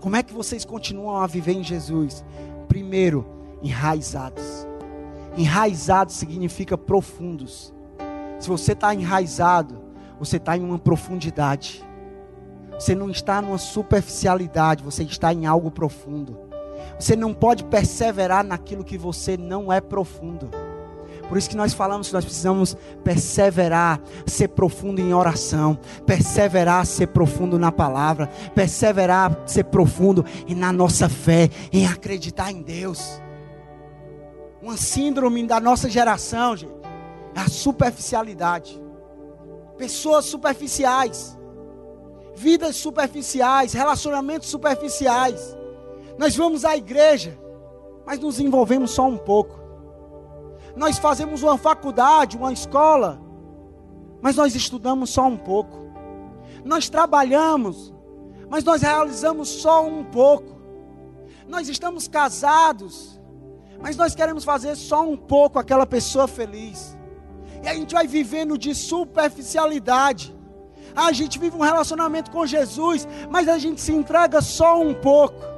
Como 0.00 0.16
é 0.16 0.22
que 0.22 0.34
vocês 0.34 0.64
continuam 0.64 1.16
a 1.16 1.26
viver 1.26 1.52
em 1.52 1.64
Jesus? 1.64 2.22
Primeiro, 2.68 3.26
enraizados. 3.62 4.66
Enraizados 5.36 6.14
significa 6.14 6.76
profundos. 6.76 7.72
Se 8.38 8.48
você 8.48 8.72
está 8.72 8.94
enraizado, 8.94 9.82
você 10.18 10.36
está 10.36 10.56
em 10.56 10.62
uma 10.62 10.78
profundidade. 10.78 11.82
Você 12.78 12.94
não 12.94 13.08
está 13.08 13.40
numa 13.40 13.56
superficialidade, 13.56 14.84
você 14.84 15.02
está 15.04 15.32
em 15.32 15.46
algo 15.46 15.70
profundo. 15.70 16.38
Você 16.98 17.16
não 17.16 17.32
pode 17.32 17.64
perseverar 17.64 18.44
naquilo 18.44 18.84
que 18.84 18.98
você 18.98 19.36
não 19.36 19.72
é 19.72 19.80
profundo. 19.80 20.50
Por 21.28 21.38
isso 21.38 21.48
que 21.48 21.56
nós 21.56 21.72
falamos 21.72 22.08
que 22.08 22.14
nós 22.14 22.24
precisamos 22.24 22.76
perseverar, 23.02 24.00
ser 24.26 24.48
profundo 24.48 25.00
em 25.00 25.14
oração, 25.14 25.78
perseverar, 26.06 26.86
ser 26.86 27.08
profundo 27.08 27.58
na 27.58 27.72
palavra, 27.72 28.28
perseverar, 28.54 29.36
ser 29.46 29.64
profundo 29.64 30.24
e 30.46 30.54
na 30.54 30.72
nossa 30.72 31.08
fé, 31.08 31.48
em 31.72 31.86
acreditar 31.86 32.52
em 32.52 32.62
Deus. 32.62 33.20
Uma 34.62 34.76
síndrome 34.76 35.46
da 35.46 35.60
nossa 35.60 35.90
geração, 35.90 36.56
gente, 36.56 36.72
é 37.34 37.40
a 37.40 37.48
superficialidade. 37.48 38.80
Pessoas 39.76 40.24
superficiais, 40.26 41.36
vidas 42.36 42.76
superficiais, 42.76 43.72
relacionamentos 43.72 44.48
superficiais. 44.48 45.56
Nós 46.16 46.36
vamos 46.36 46.64
à 46.64 46.76
igreja, 46.76 47.36
mas 48.06 48.20
nos 48.20 48.38
envolvemos 48.38 48.92
só 48.92 49.06
um 49.06 49.16
pouco. 49.18 49.63
Nós 50.76 50.98
fazemos 50.98 51.42
uma 51.42 51.56
faculdade, 51.56 52.36
uma 52.36 52.52
escola, 52.52 53.20
mas 54.20 54.36
nós 54.36 54.54
estudamos 54.54 55.10
só 55.10 55.26
um 55.26 55.36
pouco. 55.36 55.78
Nós 56.64 56.88
trabalhamos, 56.88 57.94
mas 58.48 58.64
nós 58.64 58.82
realizamos 58.82 59.48
só 59.48 59.86
um 59.86 60.04
pouco. 60.04 60.54
Nós 61.46 61.68
estamos 61.68 62.08
casados, 62.08 63.20
mas 63.80 63.96
nós 63.96 64.14
queremos 64.14 64.44
fazer 64.44 64.74
só 64.76 65.02
um 65.02 65.16
pouco 65.16 65.58
aquela 65.58 65.86
pessoa 65.86 66.26
feliz. 66.26 66.96
E 67.62 67.68
a 67.68 67.74
gente 67.74 67.94
vai 67.94 68.06
vivendo 68.06 68.58
de 68.58 68.74
superficialidade. 68.74 70.34
A 70.96 71.12
gente 71.12 71.38
vive 71.38 71.56
um 71.56 71.60
relacionamento 71.60 72.30
com 72.30 72.46
Jesus, 72.46 73.06
mas 73.30 73.48
a 73.48 73.58
gente 73.58 73.80
se 73.80 73.92
entrega 73.92 74.40
só 74.40 74.80
um 74.80 74.94
pouco. 74.94 75.53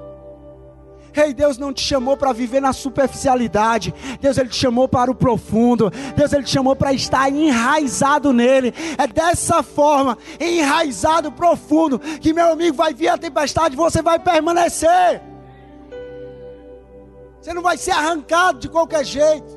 Ei, 1.17 1.33
Deus 1.33 1.57
não 1.57 1.73
te 1.73 1.83
chamou 1.83 2.17
para 2.17 2.33
viver 2.33 2.61
na 2.61 2.73
superficialidade. 2.73 3.95
Deus 4.21 4.37
ele 4.37 4.51
te 4.51 4.57
chamou 4.57 4.87
para 4.87 5.11
o 5.11 5.15
profundo. 5.15 5.91
Deus 6.15 6.33
ele 6.33 6.45
te 6.45 6.51
chamou 6.51 6.77
para 6.77 6.93
estar 6.93 7.31
enraizado 7.33 8.33
nele. 8.33 8.75
É 8.99 9.07
dessa 9.07 9.63
forma, 9.63 10.19
enraizado 10.39 11.33
profundo, 11.33 11.99
que 11.99 12.33
meu 12.33 12.53
amigo 12.53 12.77
vai 12.77 12.93
vir 12.93 13.09
a 13.09 13.17
tempestade 13.17 13.75
e 13.75 13.79
você 13.79 14.03
vai 14.03 14.19
permanecer. 14.19 15.23
Você 17.41 17.55
não 17.55 17.63
vai 17.63 17.79
ser 17.79 17.93
arrancado 17.93 18.59
de 18.59 18.69
qualquer 18.69 19.05
jeito. 19.05 19.57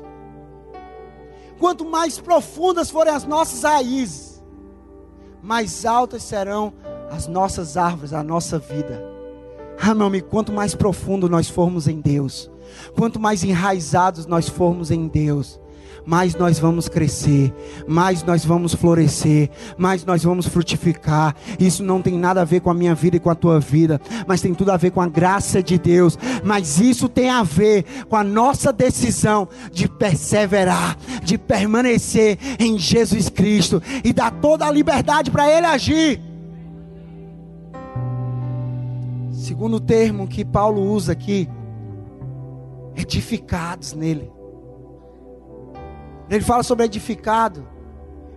Quanto 1.58 1.84
mais 1.84 2.18
profundas 2.18 2.88
forem 2.88 3.12
as 3.12 3.24
nossas 3.24 3.64
raízes, 3.64 4.42
mais 5.42 5.84
altas 5.84 6.22
serão 6.22 6.72
as 7.10 7.26
nossas 7.26 7.76
árvores, 7.76 8.14
a 8.14 8.22
nossa 8.22 8.58
vida. 8.58 9.09
Ah, 9.82 9.94
meu 9.94 10.06
amigo, 10.06 10.28
quanto 10.28 10.52
mais 10.52 10.74
profundo 10.74 11.28
nós 11.28 11.48
formos 11.48 11.88
em 11.88 12.00
Deus, 12.00 12.50
quanto 12.94 13.18
mais 13.18 13.42
enraizados 13.42 14.26
nós 14.26 14.48
formos 14.48 14.90
em 14.90 15.08
Deus, 15.08 15.58
mais 16.04 16.34
nós 16.34 16.58
vamos 16.58 16.88
crescer, 16.88 17.52
mais 17.86 18.22
nós 18.22 18.44
vamos 18.44 18.74
florescer, 18.74 19.50
mais 19.78 20.04
nós 20.04 20.22
vamos 20.22 20.46
frutificar. 20.46 21.34
Isso 21.58 21.82
não 21.82 22.02
tem 22.02 22.18
nada 22.18 22.42
a 22.42 22.44
ver 22.44 22.60
com 22.60 22.70
a 22.70 22.74
minha 22.74 22.94
vida 22.94 23.16
e 23.16 23.20
com 23.20 23.30
a 23.30 23.34
tua 23.34 23.58
vida, 23.58 24.00
mas 24.26 24.40
tem 24.40 24.54
tudo 24.54 24.70
a 24.70 24.76
ver 24.76 24.90
com 24.90 25.00
a 25.00 25.08
graça 25.08 25.62
de 25.62 25.78
Deus. 25.78 26.18
Mas 26.44 26.78
isso 26.78 27.08
tem 27.08 27.30
a 27.30 27.42
ver 27.42 27.84
com 28.08 28.16
a 28.16 28.24
nossa 28.24 28.72
decisão 28.72 29.48
de 29.72 29.88
perseverar, 29.88 30.96
de 31.22 31.38
permanecer 31.38 32.38
em 32.58 32.78
Jesus 32.78 33.28
Cristo 33.28 33.82
e 34.04 34.12
dar 34.12 34.30
toda 34.30 34.66
a 34.66 34.70
liberdade 34.70 35.30
para 35.30 35.50
Ele 35.50 35.66
agir. 35.66 36.29
Segundo 39.50 39.80
termo 39.80 40.28
que 40.28 40.44
Paulo 40.44 40.80
usa 40.80 41.10
aqui, 41.10 41.48
edificados 42.94 43.94
nele. 43.94 44.30
Ele 46.30 46.44
fala 46.44 46.62
sobre 46.62 46.84
edificado. 46.84 47.66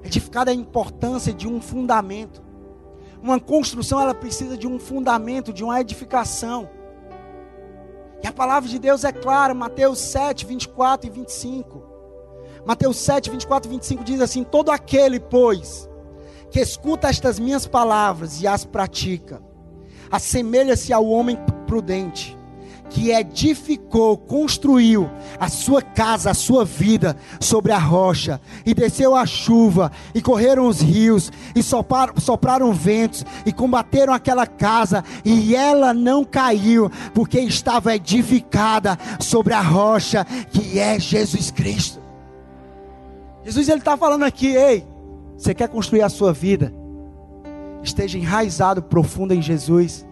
Edificado 0.03 0.49
é 0.49 0.53
a 0.53 0.55
importância 0.55 1.32
de 1.32 1.47
um 1.47 1.61
fundamento. 1.61 2.41
Uma 3.22 3.39
construção 3.39 4.01
ela 4.01 4.16
precisa 4.16 4.57
de 4.57 4.66
um 4.66 4.80
fundamento, 4.80 5.53
de 5.53 5.64
uma 5.64 5.80
edificação. 5.80 6.68
E 8.24 8.28
a 8.28 8.32
palavra 8.32 8.68
de 8.68 8.80
Deus 8.80 9.03
é 9.03 9.11
clara, 9.11 9.53
Mateus 9.53 9.99
7, 9.99 10.47
24 10.47 11.05
e 11.05 11.11
25. 11.11 11.84
Mateus 12.66 12.97
7, 12.97 13.30
24 13.30 13.70
e 13.70 13.74
25 13.76 14.03
diz 14.03 14.20
assim: 14.20 14.43
Todo 14.43 14.72
aquele, 14.72 15.20
pois, 15.20 15.88
que 16.49 16.59
escuta 16.59 17.07
estas 17.07 17.38
minhas 17.38 17.68
palavras 17.68 18.41
e 18.41 18.47
as 18.47 18.66
pratica, 18.66 19.53
assemelha-se 20.14 20.93
ao 20.93 21.07
homem 21.07 21.36
prudente, 21.66 22.38
que 22.88 23.09
edificou, 23.09 24.16
construiu 24.16 25.09
a 25.39 25.49
sua 25.49 25.82
casa, 25.82 26.30
a 26.30 26.34
sua 26.36 26.64
vida 26.64 27.18
sobre 27.39 27.72
a 27.72 27.80
rocha, 27.80 28.39
e 28.64 28.76
desceu 28.76 29.16
a 29.16 29.26
chuva, 29.26 29.91
e 30.14 30.22
correram 30.22 30.68
os 30.68 30.82
rios, 30.82 31.32
e 31.55 31.64
sopraram, 31.64 32.14
sopraram 32.20 32.72
ventos, 32.72 33.26
e 33.43 33.51
combateram 33.51 34.14
aquela 34.14 34.45
casa, 34.45 35.03
e 35.26 35.55
ela 35.55 35.95
não 35.95 36.24
caiu, 36.24 36.91
porque 37.16 37.39
estava 37.39 37.95
edificada 37.95 38.99
sobre 39.20 39.55
a 39.55 39.61
rocha, 39.61 40.24
que 40.51 40.78
é 40.78 40.99
Jesus 40.99 41.49
Cristo. 41.49 41.99
Jesus 43.43 43.68
ele 43.68 43.80
está 43.80 43.97
falando 43.97 44.26
aqui, 44.26 44.55
ei, 44.55 44.86
você 45.36 45.55
quer 45.55 45.70
construir 45.70 46.03
a 46.03 46.09
sua 46.09 46.32
vida? 46.32 46.83
Esteja 47.84 48.18
enraizado 48.18 48.82
profundo 48.82 49.34
em 49.34 49.42
Jesus 49.42 50.06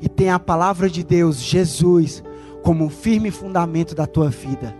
e 0.00 0.08
tenha 0.08 0.34
a 0.34 0.40
palavra 0.40 0.90
de 0.90 1.04
Deus, 1.04 1.40
Jesus, 1.40 2.22
como 2.62 2.84
um 2.84 2.90
firme 2.90 3.30
fundamento 3.30 3.94
da 3.94 4.06
tua 4.06 4.30
vida, 4.30 4.74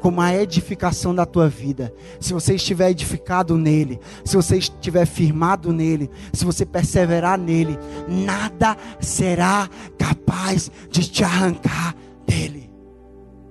como 0.00 0.20
a 0.20 0.34
edificação 0.34 1.14
da 1.14 1.24
tua 1.24 1.48
vida. 1.48 1.94
Se 2.18 2.32
você 2.32 2.54
estiver 2.54 2.90
edificado 2.90 3.56
nele, 3.56 4.00
se 4.24 4.36
você 4.36 4.56
estiver 4.56 5.06
firmado 5.06 5.72
nele, 5.72 6.10
se 6.32 6.44
você 6.44 6.66
perseverar 6.66 7.38
nele, 7.38 7.78
nada 8.08 8.76
será 9.00 9.68
capaz 9.98 10.70
de 10.90 11.08
te 11.08 11.22
arrancar 11.22 11.94
dele. 12.26 12.70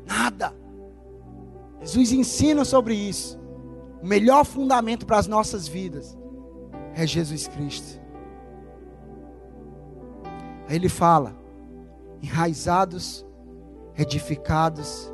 Nada. 0.05 0.53
Jesus 1.81 2.11
ensina 2.11 2.65
sobre 2.65 2.95
isso. 2.95 3.39
O 4.01 4.07
melhor 4.07 4.45
fundamento 4.45 5.05
para 5.05 5.17
as 5.17 5.27
nossas 5.27 5.67
vidas 5.67 6.17
é 6.95 7.05
Jesus 7.05 7.47
Cristo. 7.47 8.01
Aí 10.67 10.75
ele 10.75 10.89
fala: 10.89 11.35
enraizados, 12.21 13.25
edificados, 13.97 15.11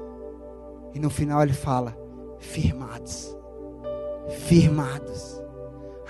e 0.93 0.99
no 0.99 1.09
final 1.09 1.41
ele 1.41 1.53
fala: 1.53 1.97
firmados. 2.39 3.35
Firmados. 4.47 5.41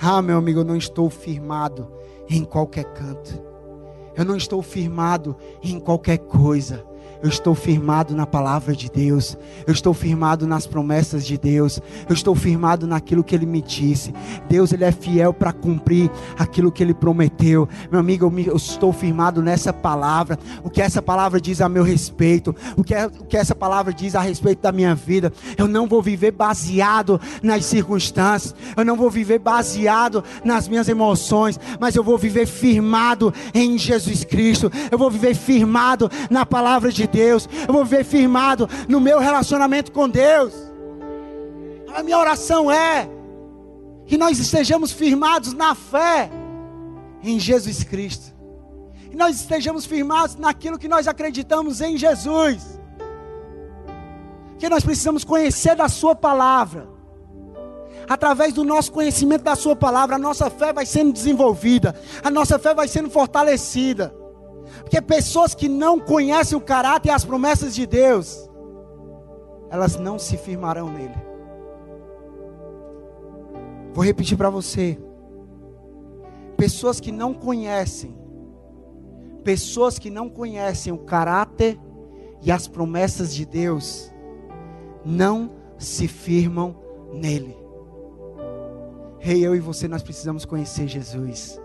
Ah, 0.01 0.21
meu 0.21 0.37
amigo, 0.37 0.59
eu 0.59 0.65
não 0.65 0.77
estou 0.77 1.09
firmado 1.09 1.91
em 2.29 2.43
qualquer 2.43 2.85
canto. 2.93 3.41
Eu 4.15 4.25
não 4.25 4.35
estou 4.35 4.61
firmado 4.61 5.35
em 5.63 5.79
qualquer 5.79 6.17
coisa. 6.17 6.85
Eu 7.21 7.27
estou 7.27 7.53
firmado 7.53 8.15
na 8.15 8.25
palavra 8.25 8.73
de 8.73 8.89
Deus. 8.89 9.37
Eu 9.67 9.73
estou 9.73 9.93
firmado 9.93 10.47
nas 10.47 10.65
promessas 10.65 11.25
de 11.25 11.37
Deus. 11.37 11.81
Eu 12.07 12.13
estou 12.13 12.33
firmado 12.33 12.87
naquilo 12.87 13.23
que 13.23 13.35
Ele 13.35 13.45
me 13.45 13.61
disse. 13.61 14.13
Deus, 14.47 14.71
Ele 14.71 14.85
é 14.85 14.91
fiel 14.91 15.33
para 15.33 15.51
cumprir 15.51 16.09
aquilo 16.37 16.71
que 16.71 16.81
Ele 16.81 16.93
prometeu. 16.93 17.67
Meu 17.91 17.99
amigo, 17.99 18.25
eu, 18.25 18.31
me, 18.31 18.47
eu, 18.47 18.55
estou 18.55 18.93
firmado 18.93 19.41
nessa 19.41 19.73
palavra. 19.73 20.39
O 20.63 20.69
que 20.69 20.81
essa 20.81 21.01
palavra 21.01 21.41
diz 21.41 21.59
a 21.59 21.67
meu 21.67 21.83
respeito. 21.83 22.55
O 22.77 22.83
que, 22.85 22.95
é, 22.95 23.07
o 23.07 23.25
que 23.25 23.35
essa 23.35 23.53
palavra 23.53 23.93
diz 23.93 24.15
a 24.15 24.21
respeito 24.21 24.61
da 24.61 24.71
minha 24.71 24.95
vida. 24.95 25.33
Eu 25.57 25.67
não 25.67 25.87
vou 25.87 26.01
viver 26.01 26.31
baseado 26.31 27.19
nas 27.43 27.65
circunstâncias. 27.65 28.55
Eu 28.77 28.85
não 28.85 28.95
vou 28.95 29.09
viver 29.09 29.39
baseado 29.39 30.23
nas 30.45 30.69
minhas 30.69 30.87
emoções. 30.87 31.59
Mas 31.81 31.97
eu 31.97 32.03
vou 32.03 32.17
viver 32.17 32.45
firmado 32.45 33.33
em 33.53 33.77
Jesus 33.77 34.23
Cristo. 34.23 34.71
Eu 34.89 34.97
vou 34.97 35.11
viver 35.11 35.35
firmado 35.35 36.09
na 36.29 36.45
palavra 36.45 36.89
de 36.89 37.08
Deus, 37.11 37.47
eu 37.67 37.73
vou 37.73 37.83
viver 37.83 38.03
firmado 38.03 38.69
no 38.87 38.99
meu 38.99 39.19
relacionamento 39.19 39.91
com 39.91 40.07
Deus. 40.09 40.53
A 41.93 42.03
minha 42.03 42.17
oração 42.17 42.71
é 42.71 43.09
que 44.05 44.17
nós 44.17 44.39
estejamos 44.39 44.91
firmados 44.91 45.53
na 45.53 45.75
fé 45.75 46.29
em 47.23 47.39
Jesus 47.39 47.83
Cristo. 47.83 48.33
E 49.11 49.15
nós 49.15 49.35
estejamos 49.35 49.85
firmados 49.85 50.35
naquilo 50.35 50.77
que 50.77 50.87
nós 50.87 51.07
acreditamos 51.07 51.81
em 51.81 51.97
Jesus. 51.97 52.79
Que 54.57 54.69
nós 54.69 54.83
precisamos 54.83 55.23
conhecer 55.23 55.75
da 55.75 55.87
Sua 55.89 56.15
palavra. 56.15 56.87
Através 58.07 58.53
do 58.53 58.63
nosso 58.63 58.91
conhecimento 58.91 59.43
da 59.43 59.55
Sua 59.55 59.75
palavra, 59.75 60.15
a 60.15 60.19
nossa 60.19 60.49
fé 60.49 60.73
vai 60.73 60.85
sendo 60.85 61.13
desenvolvida, 61.13 61.95
a 62.23 62.29
nossa 62.29 62.57
fé 62.57 62.73
vai 62.73 62.87
sendo 62.87 63.09
fortalecida. 63.09 64.13
Porque 64.89 65.03
pessoas 65.03 65.53
que 65.53 65.69
não 65.69 65.99
conhecem 65.99 66.57
o 66.57 66.61
caráter 66.61 67.09
e 67.09 67.11
as 67.11 67.23
promessas 67.23 67.75
de 67.75 67.85
Deus, 67.85 68.49
elas 69.69 69.97
não 69.97 70.17
se 70.17 70.35
firmarão 70.35 70.91
nele. 70.91 71.13
Vou 73.93 74.03
repetir 74.03 74.35
para 74.35 74.49
você. 74.49 74.99
Pessoas 76.57 76.99
que 76.99 77.11
não 77.11 77.35
conhecem, 77.35 78.17
pessoas 79.43 79.99
que 79.99 80.09
não 80.09 80.27
conhecem 80.27 80.91
o 80.91 80.97
caráter 80.97 81.79
e 82.41 82.51
as 82.51 82.67
promessas 82.67 83.31
de 83.31 83.45
Deus, 83.45 84.11
não 85.05 85.51
se 85.77 86.07
firmam 86.07 86.75
nele. 87.13 87.55
Rei, 89.19 89.37
hey, 89.37 89.45
eu 89.45 89.55
e 89.55 89.59
você, 89.59 89.87
nós 89.87 90.01
precisamos 90.01 90.45
conhecer 90.45 90.87
Jesus. 90.87 91.61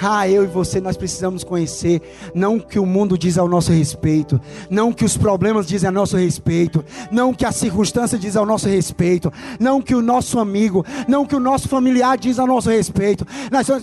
Ah, 0.00 0.28
eu 0.28 0.44
e 0.44 0.46
você 0.46 0.80
nós 0.80 0.96
precisamos 0.96 1.44
conhecer, 1.44 2.00
não 2.34 2.56
o 2.56 2.60
que 2.60 2.78
o 2.78 2.86
mundo 2.86 3.18
diz 3.18 3.36
ao 3.36 3.48
nosso 3.48 3.72
respeito, 3.72 4.40
não 4.68 4.90
o 4.90 4.94
que 4.94 5.04
os 5.04 5.16
problemas 5.16 5.66
dizem 5.66 5.88
a 5.88 5.92
nosso 5.92 6.16
respeito, 6.16 6.84
não 7.10 7.30
o 7.30 7.34
que 7.34 7.44
a 7.44 7.52
circunstância 7.52 8.18
diz 8.18 8.36
ao 8.36 8.46
nosso 8.46 8.68
respeito, 8.68 9.32
não 9.58 9.78
o 9.78 9.82
que 9.82 9.94
o 9.94 10.00
nosso 10.00 10.38
amigo, 10.38 10.84
não 11.08 11.22
o 11.22 11.26
que 11.26 11.36
o 11.36 11.40
nosso 11.40 11.68
familiar 11.68 12.16
diz 12.16 12.38
ao 12.38 12.46
nosso 12.46 12.70
respeito, 12.70 13.26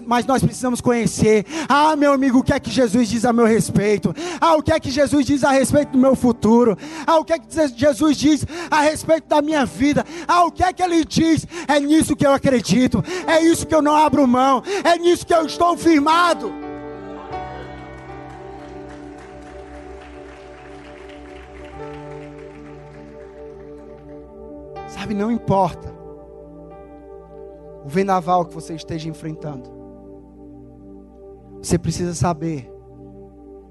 mas 0.05 0.25
nós 0.25 0.41
precisamos 0.41 0.81
conhecer. 0.81 1.45
Ah, 1.67 1.95
meu 1.95 2.13
amigo, 2.13 2.39
o 2.39 2.43
que 2.43 2.53
é 2.53 2.59
que 2.59 2.71
Jesus 2.71 3.09
diz 3.09 3.25
a 3.25 3.33
meu 3.33 3.45
respeito? 3.45 4.15
Ah, 4.39 4.55
o 4.55 4.63
que 4.63 4.71
é 4.71 4.79
que 4.79 4.89
Jesus 4.89 5.25
diz 5.25 5.43
a 5.43 5.51
respeito 5.51 5.91
do 5.91 5.97
meu 5.97 6.15
futuro? 6.15 6.77
Ah, 7.05 7.17
o 7.17 7.25
que 7.25 7.33
é 7.33 7.39
que 7.39 7.47
Jesus 7.75 8.17
diz 8.17 8.45
a 8.71 8.81
respeito 8.81 9.27
da 9.27 9.41
minha 9.41 9.65
vida? 9.65 10.05
Ah, 10.27 10.45
o 10.45 10.51
que 10.51 10.63
é 10.63 10.73
que 10.73 10.81
ele 10.81 11.05
diz? 11.05 11.45
É 11.67 11.79
nisso 11.79 12.15
que 12.15 12.25
eu 12.25 12.31
acredito, 12.31 13.03
é 13.27 13.41
isso 13.41 13.67
que 13.67 13.75
eu 13.75 13.81
não 13.81 13.95
abro 13.95 14.27
mão, 14.27 14.63
é 14.83 14.97
nisso 14.97 15.25
que 15.25 15.33
eu 15.33 15.45
estou 15.45 15.77
firme 15.77 15.96
firmado. 15.97 16.51
Sabe, 24.87 25.15
não 25.15 25.31
importa 25.31 25.91
o 27.83 27.89
vendaval 27.89 28.45
que 28.45 28.53
você 28.53 28.75
esteja 28.75 29.09
enfrentando. 29.09 29.69
Você 31.61 31.79
precisa 31.79 32.13
saber 32.13 32.71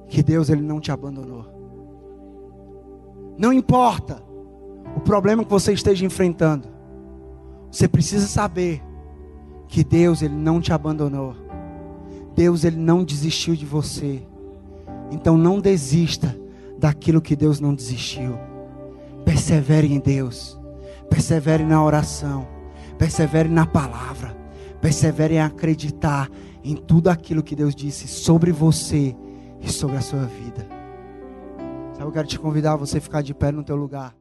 que 0.09 0.23
Deus 0.23 0.51
ele 0.51 0.63
não 0.63 0.81
te 0.81 0.91
abandonou. 0.91 1.47
Não 3.39 3.53
importa 3.53 4.23
o 4.97 5.01
problema 5.01 5.45
que 5.45 5.51
você 5.51 5.73
esteja 5.73 6.05
enfrentando. 6.05 6.69
Você 7.71 7.87
precisa 7.87 8.27
saber 8.27 8.83
que 9.69 9.85
Deus 9.85 10.23
ele 10.23 10.35
não 10.35 10.61
te 10.61 10.73
abandonou. 10.73 11.46
Deus 12.37 12.65
ele 12.65 12.77
não 12.77 13.03
desistiu 13.03 13.57
de 13.57 13.65
você. 13.65 14.23
Então 15.11 15.39
não 15.39 15.59
desista 15.59 16.39
daquilo 16.79 17.23
que 17.23 17.35
Deus 17.35 17.59
não 17.59 17.75
desistiu. 17.75 18.39
Persevere 19.25 19.91
em 19.91 19.99
Deus. 19.99 20.61
Persevere 21.09 21.65
na 21.65 21.83
oração. 21.83 22.47
Persevere 22.99 23.49
na 23.49 23.67
palavra. 23.67 24.37
Persevere 24.83 25.37
em 25.37 25.41
acreditar 25.41 26.31
em 26.63 26.77
tudo 26.77 27.09
aquilo 27.09 27.43
que 27.43 27.57
Deus 27.57 27.75
disse 27.75 28.07
sobre 28.07 28.53
você 28.53 29.17
e 29.61 29.73
sobre 29.73 29.97
a 29.97 30.03
sua 30.03 30.27
vida. 30.27 30.67
Sabe, 31.95 32.05
eu 32.05 32.13
quero 32.13 32.29
te 32.29 32.39
convidar 32.39 32.75
a 32.75 32.77
você 32.77 33.01
ficar 33.01 33.23
de 33.23 33.33
pé 33.33 33.51
no 33.51 33.65
teu 33.65 33.77
lugar. 33.77 34.15